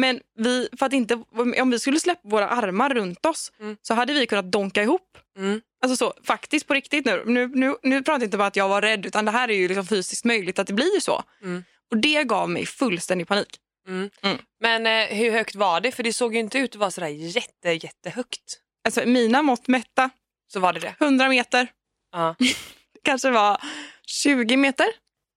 [0.00, 1.22] Men vi, för att inte,
[1.62, 3.76] om vi skulle släppa våra armar runt oss Mm.
[3.82, 5.18] så hade vi kunnat donka ihop.
[5.38, 5.60] Mm.
[5.82, 7.22] Alltså så, faktiskt på riktigt nu.
[7.26, 9.54] Nu, nu, nu pratar jag inte bara att jag var rädd utan det här är
[9.54, 11.22] ju liksom fysiskt möjligt att det blir så.
[11.42, 11.64] Mm.
[11.90, 13.56] Och det gav mig fullständig panik.
[13.88, 14.10] Mm.
[14.22, 14.38] Mm.
[14.60, 15.92] Men eh, hur högt var det?
[15.92, 18.60] För det såg ju inte ut att vara sådär jätte, jättehögt.
[18.84, 20.10] Alltså mina mått mätta,
[20.52, 20.94] Så var det det.
[21.00, 21.68] 100 meter.
[22.12, 22.34] Ja.
[23.04, 23.62] Kanske var
[24.06, 24.86] 20 meter.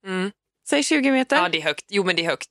[0.06, 0.32] Mm.
[0.70, 1.36] Säg 20 meter.
[1.38, 1.86] ja, det är högt.
[1.90, 2.50] Jo, men det är högt.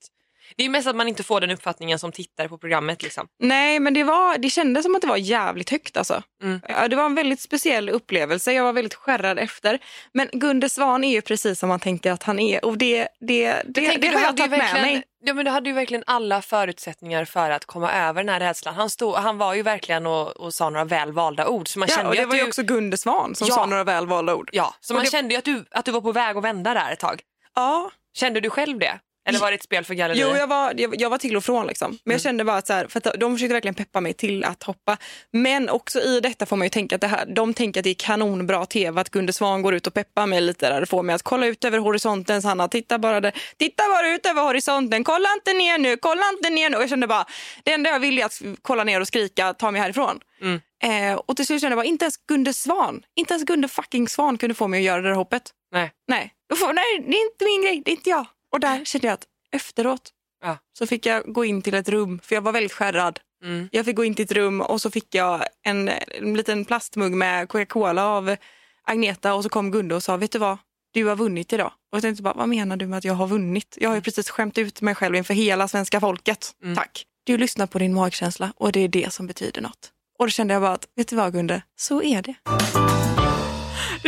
[0.57, 3.03] Det är mest att man inte får den uppfattningen som tittar på programmet.
[3.03, 3.27] Liksom.
[3.39, 5.97] Nej, men det, var, det kändes som att det var jävligt högt.
[5.97, 6.23] Alltså.
[6.43, 6.61] Mm.
[6.91, 8.53] Det var en väldigt speciell upplevelse.
[8.53, 9.79] Jag var väldigt skärrad efter.
[10.13, 12.65] Men Gunde Svan är ju precis som man tänker att han är.
[12.65, 15.03] Och det, det, det, tänker, det har jag tagit med mig.
[15.25, 18.75] Ja, men du hade ju verkligen alla förutsättningar för att komma över den här rädslan.
[18.75, 21.69] Han, stod, han var ju verkligen och, och sa några väl valda ord.
[21.69, 23.55] Så man Ja, kände och det var ju du, också Gunde Svan som Ja.
[23.55, 24.51] sa några välvalda ord.
[24.53, 26.45] Ja, så Och man det- kände ju att du, att du var på väg att
[26.45, 27.21] vända där ett tag.
[27.55, 28.99] Ja, Kände du själv det?
[29.29, 30.27] Eller var det ett spel för galleriet?
[30.31, 31.67] Jo, jag var, jag, jag var till och från.
[31.67, 31.91] Liksom.
[31.91, 32.15] Men Mm.
[32.15, 34.63] jag kände bara att, så här, för att de försökte verkligen peppa mig till att
[34.63, 34.97] hoppa.
[35.33, 37.91] Men också i detta får man ju tänka att det här, de tänker att det
[37.91, 40.81] är kanonbra tv att Gunde Svan går ut och peppar mig lite där.
[40.81, 42.43] Det får mig att kolla ut över horisonten.
[42.43, 43.33] Sanna, titta bara, där.
[43.57, 45.05] titta bara ut över horisonten.
[45.05, 46.77] Kolla inte ner nu, kolla inte ner nu.
[46.77, 47.27] Och jag kände bara,
[47.65, 50.21] det enda jag ville är att kolla ner och skrika, ta mig härifrån.
[50.43, 50.61] Mm.
[50.85, 54.09] Eh, och till slut kände jag bara, inte ens Gunde Svan, inte ens Gunde fucking
[54.09, 55.43] Svan kunde få mig att göra det där hoppet.
[55.73, 55.91] Nej.
[56.09, 56.33] Nej,
[56.75, 58.27] nej det är inte min grej, det är inte jag.
[58.53, 60.11] Och där kände jag att efteråt
[60.43, 60.59] Ja.
[60.79, 63.21] så fick jag gå in till ett rum, för jag var väldigt skärrad.
[63.45, 63.69] Mm.
[63.73, 67.13] Jag fick gå in till ett rum och så fick jag en, en liten plastmugg
[67.13, 68.37] med Coca-Cola av
[68.85, 70.59] Agneta och så kom Gunde och sa, vet du vad?
[70.93, 71.67] Du har vunnit idag.
[71.93, 73.77] Och jag tänkte bara, vad menar du med att jag har vunnit?
[73.81, 76.51] Jag har ju precis skämt ut mig själv inför hela svenska folket.
[76.63, 76.77] Mm.
[76.77, 77.05] Tack.
[77.25, 79.93] Du lyssnar på din magkänsla och det är det som betyder något.
[80.19, 81.63] Och då kände jag bara att, vet du vad Gunde?
[81.77, 82.35] Så är det.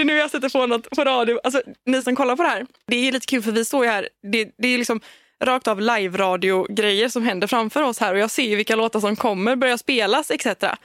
[0.00, 1.40] Det är nu jag sätter på något på radio.
[1.44, 3.90] Alltså, ni som kollar på det här, det är lite kul för vi står ju
[3.90, 4.08] här.
[4.32, 5.00] Det, det är liksom
[5.44, 9.16] rakt av live-radio-grejer som händer framför oss här och jag ser ju vilka låtar som
[9.16, 10.44] kommer börja spelas etc.
[10.44, 10.76] Det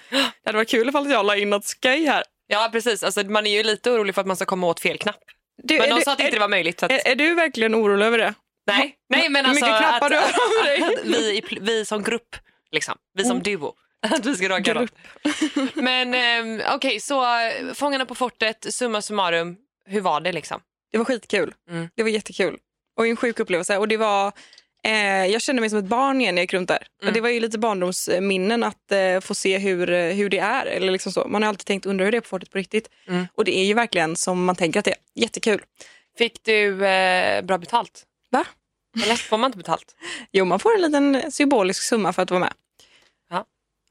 [0.46, 2.24] hade varit kul ifall jag la in något skoj här.
[2.48, 3.04] Ja, precis.
[3.04, 5.20] Alltså, man är ju lite orolig för att man ska komma åt fel knapp.
[5.64, 6.84] Du, Men de du- sa att inte är- det var möjligt.
[6.84, 6.92] Att...
[6.92, 8.34] Är, är du verkligen orolig över det?
[8.68, 12.36] Nej, nej men alltså mycket knappar att, du har att, att vi, vi som grupp,
[12.72, 12.96] liksom.
[13.14, 13.44] vi som Mm.
[13.44, 13.74] duo.
[14.12, 14.92] Att vi ska raka Grupp.
[15.24, 15.76] något.
[15.76, 19.56] Men ehm, okej, så eh, Fångarna på fortet, summa summarum,
[19.88, 20.62] hur var det liksom?
[20.92, 21.54] Det var skitkul.
[21.70, 21.90] Mm.
[21.96, 22.58] Det var jättekul.
[22.98, 23.78] Och en sjuk upplevelse.
[23.78, 24.32] Och det var,
[24.84, 26.88] eh, jag kände mig som ett barn igen när jag gick runt där.
[27.02, 27.14] Mm.
[27.14, 30.66] Det var ju lite barndomsminnen att eh, få se hur, eh, hur det är.
[30.66, 31.28] Eller liksom så.
[31.28, 32.90] Man har alltid tänkt undra hur det är på fortet på riktigt.
[33.08, 33.28] Mm.
[33.36, 34.98] Och det är ju verkligen som man tänker att det är.
[35.16, 35.62] Jättekul.
[36.18, 38.04] Fick du eh, bra betalt?
[38.32, 38.46] Va?
[39.04, 39.96] Eller får man inte betalt?
[40.32, 42.54] Jo, man får en liten symbolisk summa för att vara med.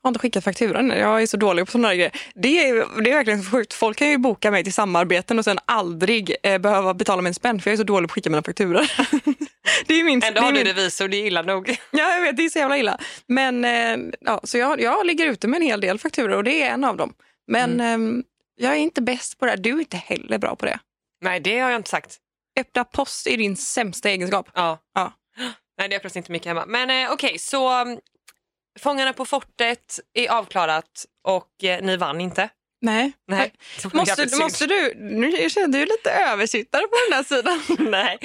[0.05, 0.91] Har inte skickat fakturan.
[0.91, 2.11] Jag är så dålig på sådana grejer.
[2.35, 3.73] Det är, det är verkligen så sjukt.
[3.75, 7.35] Folk kan ju boka mig till samarbeten och sen aldrig eh, behöva betala mig en
[7.35, 8.81] spänn för jag är så dålig på att skicka mina fakturor.
[9.87, 11.69] det är min, Ändå det är har du min, revisor, det är illa nog.
[11.91, 12.37] Ja, jag vet.
[12.37, 12.99] Det är så jävla illa.
[13.27, 16.63] Men eh, ja, så jag, jag ligger ute med en hel del fakturor och det
[16.63, 17.15] är en av dem.
[17.47, 18.19] Men Mm.
[18.19, 18.25] eh,
[18.57, 19.59] jag är inte bäst på det här.
[19.59, 20.79] Du är inte heller bra på det.
[21.23, 22.17] Nej, det har jag inte sagt.
[22.61, 24.49] Öppna post är din sämsta egenskap.
[24.55, 24.79] Ja.
[24.95, 25.13] Ja.
[25.79, 26.65] Nej, det är förresten inte mycket hemma.
[26.67, 27.99] Men eh, okej, så um,
[28.81, 32.49] Fångarna på fortet är avklarat och eh, ni vann inte.
[32.81, 33.13] Nej.
[33.27, 33.53] Nej.
[33.93, 37.91] Måste, måste du, nu kände ju lite översittare på den här sidan.
[37.91, 38.19] Nej,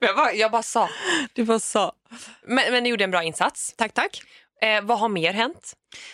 [0.00, 0.88] men jag bara, jag bara sa.
[1.32, 1.92] Du bara sa.
[2.46, 3.74] Men, men ni gjorde en bra insats.
[3.76, 4.22] Tack, tack.
[4.62, 5.72] Eh, vad har mer hänt?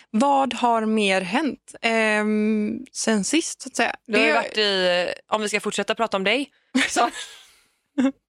[0.09, 3.61] Vad har mer hänt ehm, sen sist?
[3.61, 3.95] Så att säga?
[4.05, 6.51] Du har ju varit i, om vi ska fortsätta prata om dig,
[6.89, 7.09] så,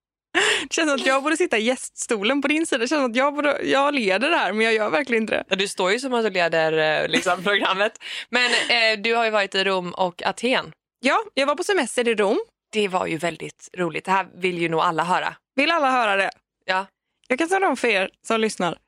[0.68, 2.78] det känns som att jag borde sitta i gäststolen på din sida.
[2.78, 5.44] Det känns som att jag, borde, jag leder det här, men jag gör verkligen inte
[5.48, 5.56] det.
[5.56, 7.92] du står ju som att du leder eh, liksom, programmet.
[8.28, 10.72] Men eh, du har ju varit i Rom och Aten.
[11.00, 12.40] Ja, jag var på semester i Rom.
[12.72, 14.04] Det var ju väldigt roligt.
[14.04, 15.34] Det här vill ju nog alla höra.
[15.56, 16.30] Vill alla höra det?
[16.64, 16.86] Ja.
[17.28, 18.78] Jag kan tala om för er som lyssnar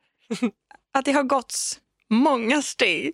[0.95, 1.55] att det har gått
[2.11, 3.13] många steg.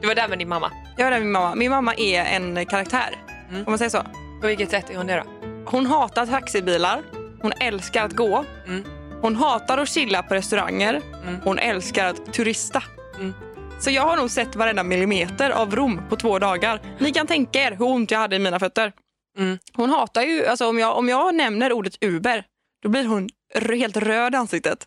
[0.00, 0.70] Du var där med din mamma.
[0.96, 1.54] Jag var där med min mamma.
[1.54, 3.18] Min mamma är en karaktär,
[3.50, 3.64] Mm.
[3.66, 4.02] om man säger så.
[4.40, 5.41] På vilket sätt är hon det då?
[5.72, 7.02] Hon hatar taxibilar.
[7.42, 8.44] Hon älskar att gå.
[8.66, 8.84] Mm.
[9.20, 11.02] Hon hatar att chilla på restauranger.
[11.22, 11.40] Mm.
[11.44, 12.82] Hon älskar att turista.
[13.18, 13.34] Mm.
[13.80, 16.80] Så jag har nog sett varenda millimeter av Rom på två dagar.
[16.98, 18.92] Ni kan tänka er hur ont jag hade i mina fötter.
[19.38, 19.58] Mm.
[19.72, 22.44] Hon hatar ju, alltså om jag, om jag nämner ordet Uber,
[22.82, 24.86] då blir hon helt röd i ansiktet.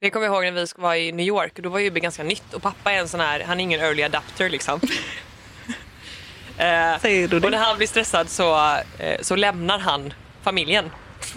[0.00, 1.52] Det kommer jag ihåg när vi var i New York.
[1.54, 4.02] Då var Uber ganska nytt och pappa är en sån här, han är ingen early
[4.02, 4.80] adapter liksom.
[6.58, 6.94] eh,
[7.44, 10.12] och när han blir stressad så, eh, så lämnar han
[10.46, 10.90] familjen.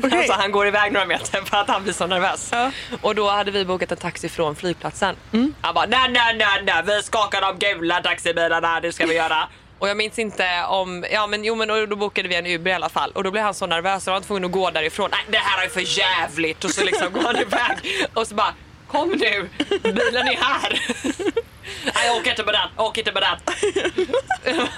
[0.04, 0.18] Okej.
[0.18, 2.50] Alltså han går iväg några meter för att han blir så nervös.
[2.52, 2.72] Ja.
[3.02, 5.16] Och då hade vi bokat en taxi från flygplatsen.
[5.34, 5.54] Mm.
[5.62, 9.48] Han bara nej, nej, nej, nej, vi skakar de gula taxibilarna, det ska vi göra.
[9.80, 12.72] Och jag minns inte om, ja men jo men då då bokade vi en Uber
[12.72, 14.70] i alla fall och då blev han så nervös och han var tvungen att gå
[14.70, 15.10] därifrån.
[15.12, 17.78] Nej det här är för jävligt och så liksom går han iväg
[18.14, 18.54] och så bara
[18.88, 19.50] kom nu,
[19.84, 20.82] bilen är här.
[21.84, 23.38] Nej jag åker inte med den, åker inte med den.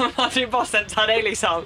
[0.17, 1.65] Man är bara sätta dig liksom.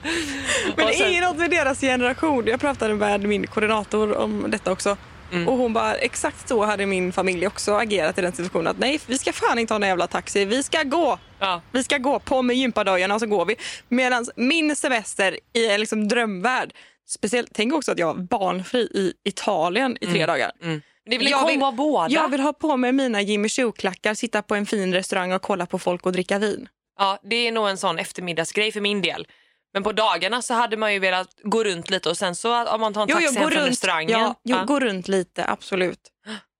[0.75, 2.47] Men det är något med deras generation.
[2.47, 4.97] Jag pratade med min koordinator om detta också.
[5.31, 5.47] Mm.
[5.47, 8.67] Och hon bara, exakt så hade min familj också agerat i den situationen.
[8.67, 10.45] Att nej, vi ska fan inte ha någon jävla taxi.
[10.45, 11.19] Vi ska gå.
[11.39, 11.61] Ja.
[11.71, 13.55] Vi ska gå på med gympadojorna och så går vi.
[13.89, 16.73] Medan min semester i en liksom drömvärld,
[17.07, 20.51] speciellt, tänk också att jag var barnfri i Italien i tre dagar.
[20.63, 20.81] Mm.
[21.05, 22.09] Det en Jag av båda?
[22.09, 25.65] Jag vill ha på mig mina Jimmy Choo-klackar, sitta på en fin restaurang och kolla
[25.65, 26.69] på folk och dricka vin.
[26.99, 29.27] Ja, det är nog en sån eftermiddagsgrej för min del.
[29.73, 32.81] Men på dagarna så hade man ju velat gå runt lite och sen så om
[32.81, 34.19] man tar en Jo, taxi jag hem går från runt, restaurangen.
[34.19, 34.63] ja, jo, ja.
[34.63, 35.99] gå runt lite, absolut.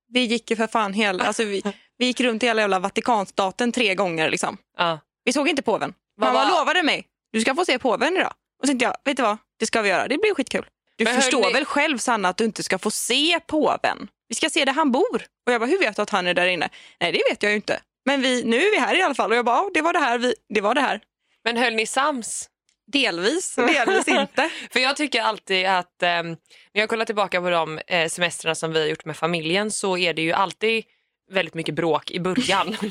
[0.08, 1.64] Vi gick ju för fan hela, alltså vi,
[1.98, 4.30] vi gick runt i hela jävla Vatikanstaten tre gånger.
[4.30, 4.58] Liksom.
[4.78, 5.00] Ja.
[5.24, 5.94] Vi såg inte påven.
[6.22, 8.34] Mamma var- lovade mig, du ska få se påven idag.
[8.62, 10.66] Och så tänkte jag, vet du vad, det ska vi göra, det blir skitkul.
[10.96, 14.08] Du Men förstår hörni- väl själv Sanna att du inte ska få se påven?
[14.28, 15.26] Vi ska se där han bor.
[15.46, 16.70] Och jag bara, hur vet du att han är där inne?
[17.00, 17.82] Nej det vet jag ju inte.
[18.06, 19.32] Men vi, nu är vi här i alla fall.
[19.32, 20.18] Och jag bara, ja, det var det här.
[20.18, 21.02] Vi, det var det här.
[21.44, 22.50] Men höll ni sams?
[22.92, 24.50] Delvis, delvis inte.
[24.72, 26.30] För jag tycker alltid att ehm,
[26.74, 29.98] när jag kollar tillbaka på de eh, semestrarna som vi har gjort med familjen så
[29.98, 30.84] är det ju alltid
[31.32, 32.78] väldigt mycket bråk i början.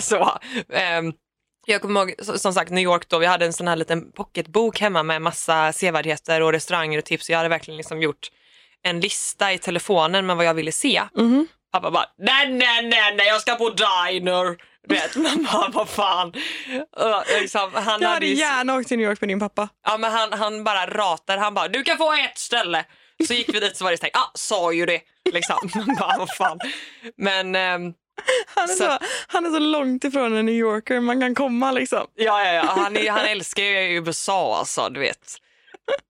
[0.00, 0.38] så,
[0.72, 1.12] ehm,
[1.66, 4.80] jag kommer ihåg som sagt New York då, vi hade en sån här liten pocketbok
[4.80, 7.30] hemma med massa sevärdheter och restauranger och tips.
[7.30, 8.30] Jag hade verkligen liksom gjort
[8.82, 11.02] en lista i telefonen med vad jag ville se.
[11.14, 11.46] Mhm.
[11.72, 14.72] Pappa bara, nej, nej, nej, nej, jag ska på diner.
[14.88, 15.14] Du vet,
[15.52, 16.28] bara, vad fan.
[16.96, 19.68] Och liksom, han Jag hade ju- gärna åkt till New York med din pappa.
[19.86, 21.36] Ja, men han, han bara ratar.
[21.38, 22.84] Han bara, du kan få ett ställe.
[23.26, 24.16] Så gick vi dit så var det stängt.
[24.16, 25.00] Ah, sa ju det.
[25.32, 25.56] Liksom.
[25.74, 26.58] Man bara, vad fan.
[27.16, 27.92] Men ehm,
[28.54, 31.72] Han är Så- så, han är så långt ifrån en New Yorker man kan komma.
[31.72, 32.06] Liksom.
[32.14, 32.62] ja, ja, ja.
[32.76, 35.36] Han, är, han älskar ju USA alltså, du vet.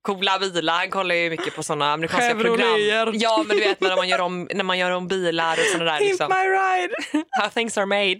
[0.01, 3.03] Coola bilar, han kollar ju mycket på såna amerikanska Chevroleter.
[3.03, 3.19] program.
[3.21, 5.91] Ja, men du vet när man gör om, när man gör om bilar och sådana
[5.91, 5.99] där.
[5.99, 6.29] Himp Liksom.
[6.29, 6.95] my ride.
[7.41, 8.19] How things are made.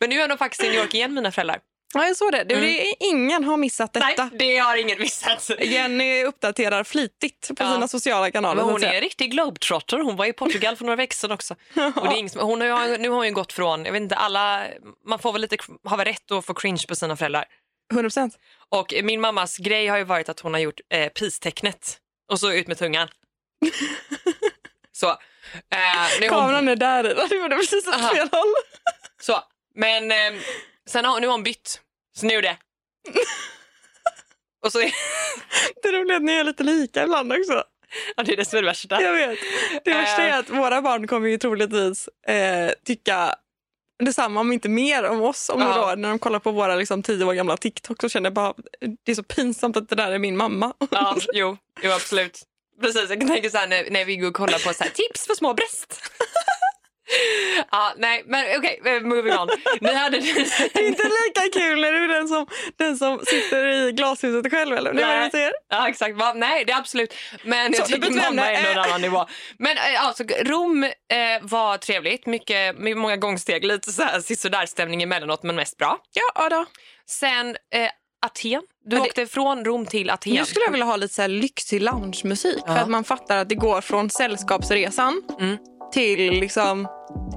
[0.00, 1.58] men nu är de faktiskt i New York igen, mina föräldrar.
[1.94, 2.44] Ja, jag såg det.
[2.44, 4.06] det, det är, ingen har missat detta.
[4.06, 5.50] Nej, det har ingen missat.
[5.60, 7.72] Jenny uppdaterar flitigt på Ja.
[7.74, 8.62] sina sociala kanaler.
[8.62, 9.98] Men hon är en riktig globetrotter.
[9.98, 11.54] Hon var i Portugal för några veckor sedan också.
[11.96, 14.02] Och det är ingen som, hon har, nu har hon ju gått från, jag vet
[14.02, 14.62] inte, alla,
[15.06, 17.44] man får väl lite, har väl rätt att få cringe på sina föräldrar.
[17.94, 18.30] 100%.
[18.70, 21.98] Och min mammas grej har ju varit att hon har gjort eh, peace-tecknet
[22.32, 23.08] och så ut med tungan.
[24.92, 25.08] så.
[25.10, 25.16] Eh,
[25.72, 27.04] är hon, Kameran är där.
[27.28, 28.54] Du gjorde precis åt fel håll.
[29.22, 29.40] så.
[29.74, 30.40] Men eh,
[30.88, 31.80] sen har, nu har hon bytt.
[32.16, 32.56] Så nu är det.
[34.64, 34.92] och så är,
[35.82, 37.64] Det är roligt att ni är lite lika ibland också.
[38.16, 39.02] ja, det är det som är det värsta.
[39.02, 39.38] Jag vet.
[39.84, 40.34] Det värsta Eh.
[40.34, 43.34] är att våra barn kommer ju troligtvis eh, tycka
[44.00, 45.92] detsamma, om inte mer, om oss om några Ja.
[45.92, 45.96] år.
[45.96, 48.54] När de kollar på våra liksom, tio år gamla TikTok så känner jag bara
[49.04, 50.72] det är så pinsamt att det där är min mamma.
[50.90, 52.42] Ja, jo, jo absolut.
[52.80, 55.26] Precis, jag tänka så här när, när vi går och kollar på så här, tips
[55.26, 56.02] för små bröst.
[57.70, 59.48] ja, nej, men okej, okay, moving on.
[59.80, 60.18] Ni hade...
[60.74, 62.46] Det är inte lika kul när du är den som,
[62.76, 64.90] den som sitter i glashuset själv eller?
[64.90, 65.24] Är det Nej.
[65.24, 65.52] du säger?
[65.70, 66.16] Ja, exakt.
[66.16, 66.32] Va?
[66.36, 67.14] Nej, det är absolut.
[67.44, 68.70] Men Så, jag tycker mamma är ämne.
[68.70, 68.82] en Eh.
[68.84, 69.26] annan nivå.
[69.58, 70.90] Men eh, alltså, Rom eh,
[71.42, 72.26] var trevligt.
[72.26, 75.98] Mycket, många gångsteg, lite så här sisådär stämning emellanåt, men mest bra.
[76.34, 76.64] Ja, då.
[77.06, 77.88] Sen eh,
[78.26, 78.50] Aten.
[78.84, 80.32] Du Men det- åkte från Rom till Aten.
[80.32, 83.48] Nu skulle jag vilja ha lite så här lyxig loungemusik för att man fattar att
[83.48, 85.56] det går från sällskapsresan Mm.
[85.92, 86.88] Till liksom,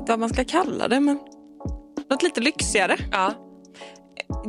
[0.08, 1.20] vad man ska kalla det, men
[2.10, 2.98] något lite lyxigare.
[3.12, 3.34] Ja.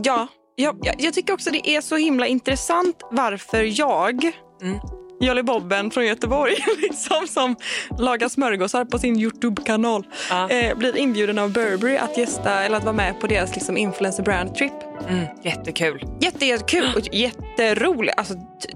[0.02, 4.78] Ja, jag, jag, tycker också det är så himla intressant varför jag, Mm.
[5.20, 7.56] Jolly Bobben från Göteborg, liksom, som
[7.98, 10.50] lagar smörgåsar på sin Youtube-kanal, Ja.
[10.50, 14.22] eh, blir inbjuden av Burberry att gästa eller att vara med på deras liksom, influencer
[14.22, 14.72] brand trip.
[15.08, 16.04] Mm, jättekul.
[16.20, 18.18] Jätte, jättekul och jätteroligt.
[18.18, 18.34] Alltså,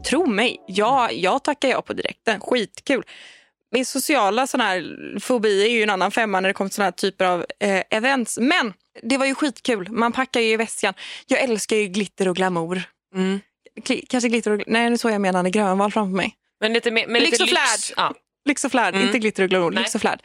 [0.08, 2.40] tro mig, jag, jag tackar ja på direkten.
[2.40, 3.02] Skitkul.
[3.70, 6.84] Min sociala sån här fobi är ju en annan femma när det kommer till såna
[6.84, 8.38] här typer av eh, events.
[8.38, 9.88] Men det var ju skitkul.
[9.90, 10.94] Man packar ju i väskan.
[11.26, 12.82] Jag älskar ju glitter och glamour.
[13.14, 13.40] Mm.
[14.08, 14.62] Kanske glitter och...
[14.66, 16.34] Nej, nu såg jag Anne Grönvall framför mig.
[16.60, 17.80] Men lite, mer- men Lyx lite och flärd.
[17.96, 18.14] Ja.
[18.48, 19.06] Lyx och flärd, Mm.
[19.06, 19.70] inte glitter och glamour.
[19.70, 19.82] Nej.
[19.82, 20.20] Lyx och flärd.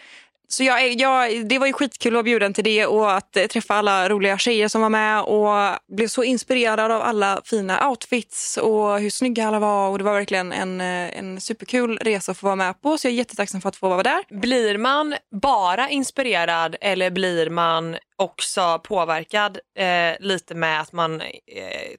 [0.54, 3.46] Så jag, jag, det var ju skitkul att vara bjuden till det och att eh,
[3.46, 8.58] träffa alla roliga tjejer som var med och blev så inspirerad av alla fina outfits
[8.58, 9.90] och hur snygga alla var.
[9.90, 13.08] Och Det var verkligen en, eh, en superkul resa att få vara med på så
[13.08, 14.40] jag är jättetacksam för att få vara där.
[14.40, 19.86] Blir man bara inspirerad eller blir man också påverkad eh,
[20.20, 21.28] lite med att man eh,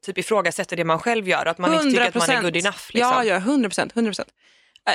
[0.03, 1.47] typ ifrågasätter det man själv gör?
[1.47, 2.83] Att man inte tycker att man är good enough?
[2.89, 3.13] Liksom?
[3.13, 3.93] Ja, ja, 100 procent.
[3.97, 4.29] 100 procent.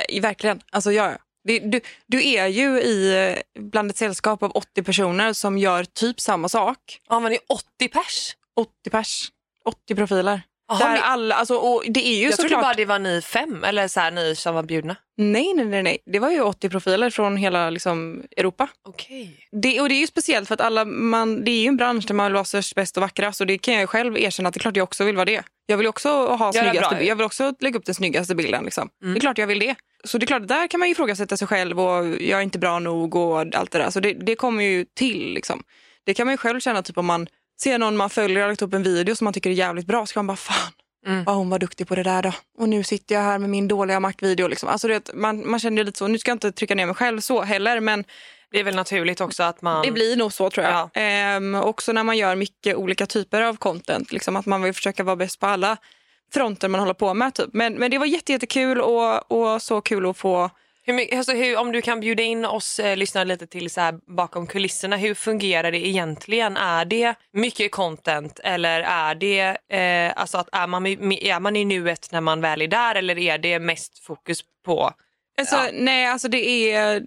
[0.08, 0.60] Äh, verkligen.
[0.70, 1.16] Alltså, ja.
[1.44, 6.20] Det, du, du är ju i bland ett sällskap av 80 personer som gör typ
[6.20, 6.78] samma sak.
[7.08, 8.36] ja, man är 80 pers.
[8.56, 9.28] 80 pers.
[9.64, 10.40] 80 profiler.
[10.68, 12.62] Jaha, Där men- alla, alltså, och det är ju Jag trodde såklart...
[12.62, 14.96] bara det var ni fem eller så här, ni som var bjudna.
[15.16, 15.98] Nej, nej, nej, nej.
[16.06, 18.68] Det var ju 80 profiler från hela liksom, Europa.
[18.88, 19.48] Okej.
[19.52, 22.04] Det, och det är ju speciellt för att alla, man, det är ju en bransch
[22.06, 23.40] där man vill vara störst, bäst och vackrast.
[23.40, 25.42] Och det kan jag själv erkänna att det är klart jag också vill vara det.
[25.66, 27.02] Jag vill också ha snyggaste, bra.
[27.02, 28.64] jag vill också lägga upp den snyggaste bilden.
[28.64, 28.88] Liksom.
[29.02, 29.14] Mm.
[29.14, 29.74] Det är klart jag vill det.
[30.04, 32.58] Så det är klart, där kan man ju ifrågasätta sig själv och jag är inte
[32.58, 33.90] bra nog och allt det där.
[33.90, 35.34] Så det, det kommer ju till.
[35.34, 35.62] Liksom.
[36.04, 37.26] Det kan man ju själv känna typ om man
[37.62, 40.06] ser någon man följer har lagt upp en video som man tycker är jävligt bra.
[40.06, 40.72] Så kan man bara, fan,
[41.06, 41.24] Mm.
[41.24, 42.32] Vad hon var duktig på det där då.
[42.58, 44.48] Och nu sitter jag här med min dåliga Mac-video.
[44.48, 44.68] Liksom.
[44.68, 46.86] Alltså, du vet, man, man känner ju lite så, nu ska jag inte trycka ner
[46.86, 48.04] mig själv så heller men
[48.52, 49.86] Det är väl naturligt också att man...
[49.86, 50.90] det blir nog så tror jag.
[50.94, 54.12] Ehm, också när man gör mycket olika typer av content.
[54.12, 55.76] Liksom att man vill försöka vara bäst på alla
[56.32, 57.34] fronter man håller på med.
[57.34, 57.48] Typ.
[57.52, 60.50] Men, men det var jätte, jättekul och, och så kul att få
[60.82, 63.80] Hur, mycket- alltså hur, om du kan bjuda in oss eh, lyssnare lite till så
[63.80, 66.56] här bakom kulisserna, hur fungerar det egentligen?
[66.56, 71.64] Är det mycket content eller är det eh, alltså att är man, är man i
[71.64, 74.92] nuet när man väl är där eller är det mest fokus på
[75.38, 75.68] Alltså, Ja.
[75.72, 77.02] Nej, alltså det är...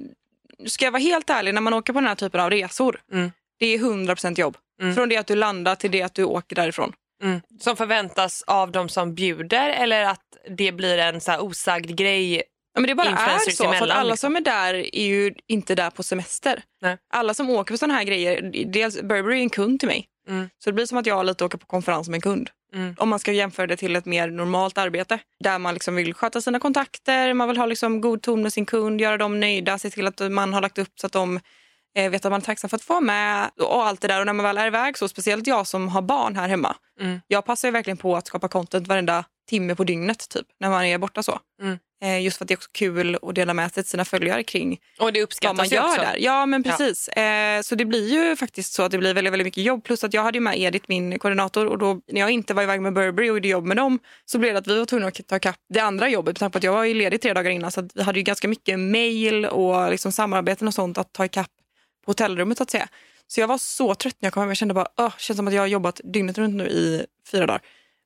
[0.65, 3.32] Ska jag vara helt ärlig, när man åker på den här typen av resor, Mm.
[3.59, 4.57] det är 100% jobb.
[4.82, 4.95] Mm.
[4.95, 6.93] Från det att du landar till det att du åker därifrån.
[7.24, 10.26] Mm, som förväntas av de som bjuder eller att
[10.57, 12.43] det blir en så osagd grej?
[12.74, 14.28] Ja, men det bara är så, för emellan, alla liksom.
[14.28, 16.63] som är där är ju inte där på semester.
[16.82, 16.97] Nej.
[17.13, 20.07] Alla som åker på sådana här grejer, dels Burberry är en kund till mig.
[20.30, 20.49] Mm.
[20.63, 22.49] Så det blir som att jag lite åker på konferens med en kund.
[22.76, 22.95] Mm.
[22.97, 25.19] Om man ska jämföra det till ett mer normalt arbete.
[25.39, 28.65] Där man liksom vill sköta sina kontakter, man vill ha liksom god ton med sin
[28.65, 31.39] kund, göra dem nöjda, se till att man har lagt upp så att de
[31.96, 34.20] eh, vet att man är tacksam för att få med och allt det där.
[34.20, 36.76] Och när man väl är iväg så, speciellt jag som har barn här hemma.
[37.00, 37.22] Mm.
[37.28, 40.98] Jag passar verkligen på att skapa content varenda timme på dygnet typ, när man är
[40.98, 41.39] borta så.
[41.62, 41.78] Mm.
[42.04, 44.44] Eh, just för att det är också kul att dela med sig till sina följare
[44.44, 46.02] kring Och det vad uppskattas man ju gör också.
[46.02, 46.18] där.
[46.20, 47.08] Ja men precis.
[47.08, 49.84] Eh, så det blir ju faktiskt så att det blir väldigt, väldigt mycket jobb.
[49.84, 52.82] Plus att jag hade med Edith, min koordinator och då när jag inte var iväg
[52.82, 55.28] med Burberry och gjorde jobb med dem så blev det att vi var tvungna att
[55.28, 56.34] ta ikapp det andra jobbet.
[56.34, 58.24] Med tanke på att jag var ju ledig tre dagar innan så vi hade ju
[58.24, 61.52] ganska mycket mail och liksom samarbeten och sånt att ta ikapp
[62.06, 62.88] på hotellrummet så att säga.
[63.28, 64.49] Så jag var så trött när jag kom hem.
[64.49, 67.45] Jag kände bara, öh, känns som att jag har jobbat dygnet runt nu i fyra
[67.45, 67.62] dagar.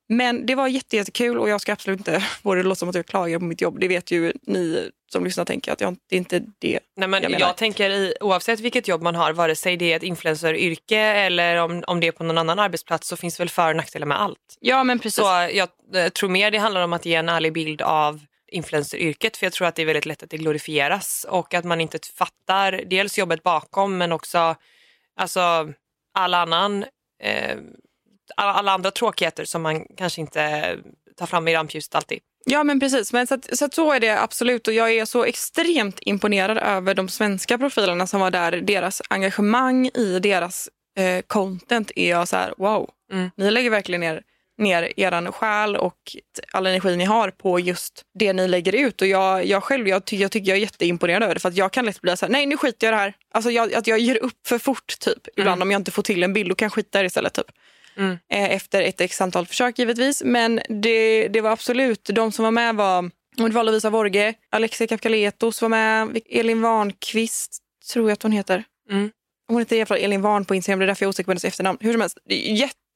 [0.08, 2.88] Men det var jätte, jättekul och jag ska absolut inte få det att låta som
[2.88, 3.80] att jag klagar på mitt jobb.
[3.80, 7.22] Det vet ju ni som lyssnar tänker att jag, det är inte det Nej, men
[7.22, 7.52] jag jag, menar.
[7.52, 11.84] tänker i, oavsett vilket jobb man har, vare sig det är ett influenceryrke eller om,
[11.86, 14.58] om det är på någon annan arbetsplats så finns väl för och nackdelar med allt.
[14.60, 15.14] Ja men precis.
[15.14, 19.36] Så jag eh, tror mer det handlar om att ge en ärlig bild av influenceryrket
[19.36, 21.98] för jag tror att det är väldigt lätt att det glorifieras och att man inte
[22.14, 24.56] fattar dels jobbet bakom men också
[25.16, 25.72] alltså,
[26.14, 26.84] all annan,
[27.22, 27.56] eh,
[28.36, 30.76] alla, alla andra tråkigheter som man kanske inte
[31.16, 32.18] tar fram i rampljuset alltid.
[32.50, 35.04] Ja men precis, men så, att, så, att så är det absolut och jag är
[35.04, 38.52] så extremt imponerad över de svenska profilerna som var där.
[38.52, 40.68] Deras engagemang i deras
[40.98, 42.90] eh, content är jag så här wow.
[43.12, 43.30] Mm.
[43.36, 44.22] Ni lägger verkligen ner,
[44.58, 46.16] ner eran själ och
[46.52, 50.04] all energi ni har på just det ni lägger ut och jag, jag själv jag,
[50.04, 52.26] ty, jag tycker jag är jätteimponerad över det för att jag kan lätt bli så
[52.26, 53.14] här nej nu skiter jag i det här.
[53.34, 56.22] Alltså jag, att jag ger upp för fort typ ibland om jag inte får till
[56.22, 57.46] en bild och kan skita i det istället typ.
[57.96, 58.18] Mm.
[58.32, 60.22] Eh, efter ett x antal försök givetvis.
[60.24, 64.86] Men det, det var absolut, de som var med var det var Lovisa Vorge, Alexia
[64.86, 67.58] Kapkaletos var med, Elin Warnqvist
[67.92, 68.64] tror jag att hon heter.
[68.90, 69.10] Mm.
[69.48, 71.24] Hon heter i alla fall Elin Warn på Instagram, det är därför jag är osäker
[71.24, 71.78] på hennes efternamn.
[71.80, 72.18] Hur som helst,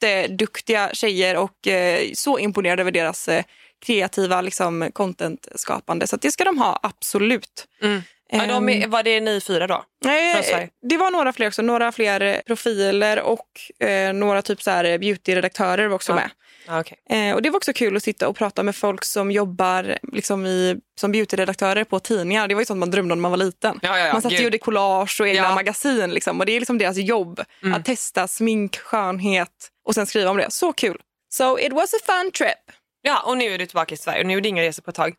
[0.06, 3.44] jätteduktiga tjejer och eh, så imponerad över deras eh,
[3.86, 6.06] kreativa liksom, content-skapande.
[6.06, 7.66] Så det ska de ha, absolut.
[7.82, 8.02] Mm.
[8.34, 9.84] Ja, de är, var det ni fyra då?
[10.04, 11.62] Nej, det var några fler också.
[11.62, 16.16] Några fler eh, profiler och eh, några typ så här beauty-redaktörer var också Ja.
[16.16, 16.30] med.
[16.66, 16.98] Ja, okej.
[17.10, 20.46] Eh, och det var också kul att sitta och prata med folk som jobbar liksom
[20.46, 22.48] i, som beauty-redaktörer på tidningar.
[22.48, 23.78] Det var ju sånt man drömde om när man var liten.
[23.82, 26.10] Ja, man satt och gjorde collage och egna magasin.
[26.10, 27.40] Liksom, och det är liksom deras jobb.
[27.62, 27.74] Mm.
[27.74, 29.48] Att testa smink, skönhet
[29.84, 30.50] och sen skriva om det.
[30.50, 31.00] Så kul.
[31.32, 32.76] So it was a fun trip.
[33.02, 34.90] Ja, och nu är du tillbaka i Sverige och nu är det inga resor på
[34.90, 35.14] ett tag.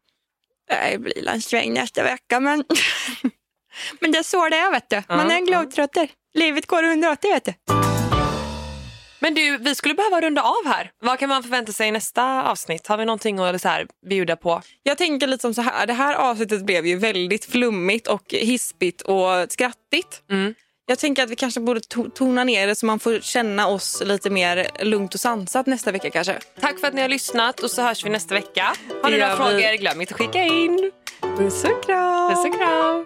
[0.68, 2.64] Det blir en sväng nästa vecka men,
[3.99, 5.03] men det är så det är vet du.
[5.07, 6.09] Man är en globetrotter.
[6.34, 7.53] Livet går 180 vet du.
[9.24, 10.91] Men du, vi skulle behöva runda av här.
[10.99, 12.88] Vad kan man förvänta sig i nästa avsnitt?
[12.88, 14.61] Har vi någonting att så här, bjuda på?
[14.84, 15.88] Jag tänker lite som så här.
[15.88, 20.24] Det här avsnittet blev ju väldigt flummigt och hispigt och skrattigt.
[20.32, 20.55] Mm.
[20.86, 24.02] Jag tänker att vi kanske borde to- tona ner det så man får känna oss
[24.06, 26.40] lite mer lugnt och sansat nästa vecka kanske.
[26.62, 28.74] Tack för att ni har lyssnat och så hörs vi nästa vecka.
[29.04, 30.92] Har ni några frågor, glöm inte att skicka in.
[31.38, 32.30] Puss och kram!
[32.36, 33.06] Puss och kram!